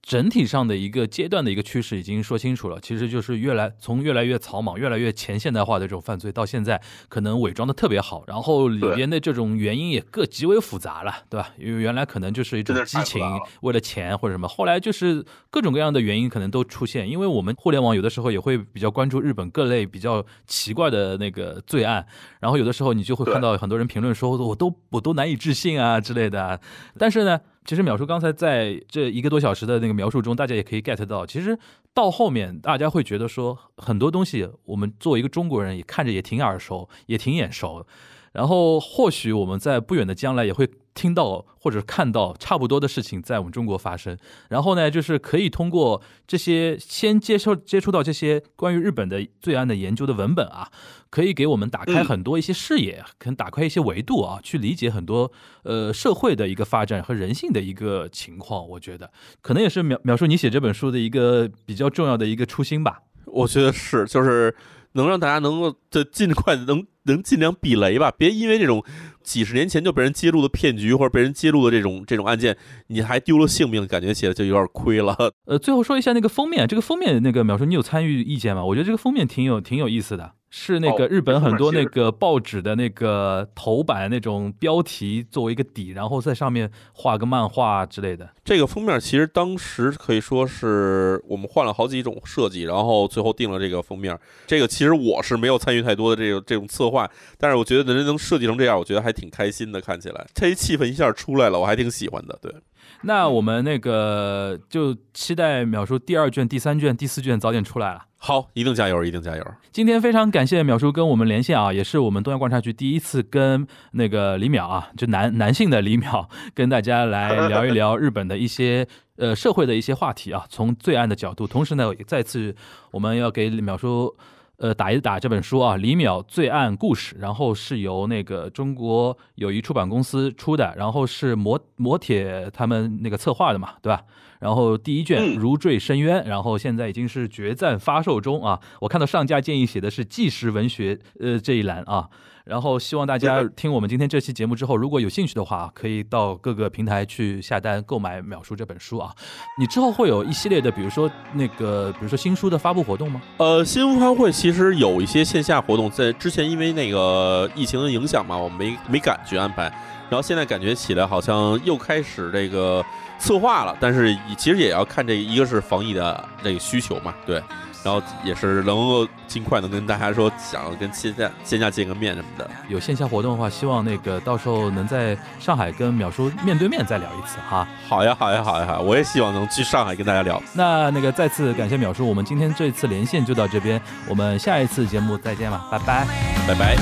[0.01, 6.81] 整体上的一个阶段的一个趋势已经说清楚了，其实就是越来从越来越草莽、越来越前现代化的这种犯罪，到现在
[7.11, 11.51] 可能伪装的特别好，然后里边的这种原因也各极为复杂了，对吧？
[11.59, 13.23] 因为原来可能就是一种激情，
[13.61, 17.07] 为了钱或者什么，后来就是各种各样的原因可能都出现。
[17.07, 22.07] 因为我们互联网有的时候也会比较关注日本各类比较奇怪的那个罪案，
[22.41, 26.59] 然后有的时候你就会看到很多人评论说，我都我都难以置信啊之类的，
[26.97, 27.39] 但是呢。
[27.69, 31.59] 其实淼叔刚才在这一个多小时的那个描述中，大家也可以 get 到，其实
[31.93, 37.87] 到后面大家会觉得说很多东西，我们作为一个中国人也看着也挺耳熟，也挺眼熟。
[38.33, 40.67] 然后或许我们在不远的将来也会
[40.99, 44.19] 听到或者看到差不多的事情在我们中国发生。
[44.49, 50.69] 然后呢，就是可以通过这些先接受接触到这些关于日本的罪案的研究的文本啊，
[51.09, 55.31] 可以给我们打开很多一些视野，可能打开一些维度啊，去理解很多
[55.63, 58.69] 呃社会的一个发展和人性的一个情况。
[58.71, 63.03] 我觉得可能也是描描述你写这本书的一个比较重要的一个初心吧。
[63.27, 64.53] 我觉得是，就是
[64.95, 66.85] 能让大家能够的尽快能。
[67.05, 68.85] 能尽量避雷吧，别因为这种
[69.23, 72.57] 几十年前就被人揭露的骗局或者被人揭露的这种这种案件，
[72.89, 75.17] 你还丢了性命，感觉写的就有点亏了。
[75.47, 78.65] 呃，最后说一下那个封面，这个封面那个淼叔，你有参与意见吗？
[78.65, 80.33] 我觉得这个封面挺有挺有意思的。
[80.51, 88.31] 是那个日本很多那个报纸的那个头版那种标题作为一个底，然后在上面画个漫画之类的。
[88.43, 94.19] 这个封面其实当时可以说是我们换了好几种设计，然后最后定了这个封面。
[94.47, 99.81] 这个其实我是没有参与太多的这个这种策划，但是我觉得人能设计成这样，我觉得还挺开心的。
[99.81, 102.39] 看起来这一气氛一下出来了，我还挺喜欢的。
[102.43, 102.55] 对。
[103.03, 108.07] 那我们那个就期待秒叔第二卷、第三卷、第四卷早点出来了。
[108.17, 109.47] 好，一定加油，一定加油！
[109.71, 121.47] 今天非常感谢淼叔跟我们连线啊，也是我们东亚观察局第一次跟那个李淼啊，就男男性的李淼，跟大家来聊一聊日本的一些呃社会的一些话题啊，从罪案的角度。
[121.47, 122.57] 同时呢，也再次
[122.91, 124.17] 我们要给淼叔。
[124.59, 134.03] 呃，打一打这本书啊，《李淼罪案故事》，然后是由那个中国友谊出版公司出的，然后是磨磨铁他们那个策划的嘛，对吧？
[134.41, 138.61] 然后第一卷《如坠深渊》，然后现在已经是决战发售中啊。
[138.81, 142.09] 我看到上架建议写的是纪实文学呃这一栏啊。
[142.49, 149.13] 然后希望大家听我们今天这期节目之后，如果有兴趣的话，可以到各个平台去下单购买《秒叔》这本书啊。
[149.59, 153.21] 你之后会有一系列的，比如说那个，比如说新书的发布活动吗？
[153.37, 159.65] 呃，新书发布会其实有一些线下活动，在之前因为那个疫情的影响嘛，我没没敢去安排。
[160.09, 162.83] 然后现在感觉起来好像又开始这个
[163.19, 167.43] 策划了，但是其实也要看这一个是防疫的这个需求嘛，对。
[167.85, 172.49] 然后也是能够尽快能跟大家说，想要跟线下线下见个面什么的。
[172.69, 177.67] 有线下活动的话，希望那个到时候能在上海跟淼叔面对面再聊一次哈。
[177.89, 178.81] 好呀，好呀，好呀，好！
[178.81, 180.43] 我也希望能去上海跟大家聊。
[180.53, 186.07] 那那个再次感谢淼叔，我们今天这次连线就到这边，我们下一次节目再见吧，拜拜，
[186.47, 186.77] 拜拜。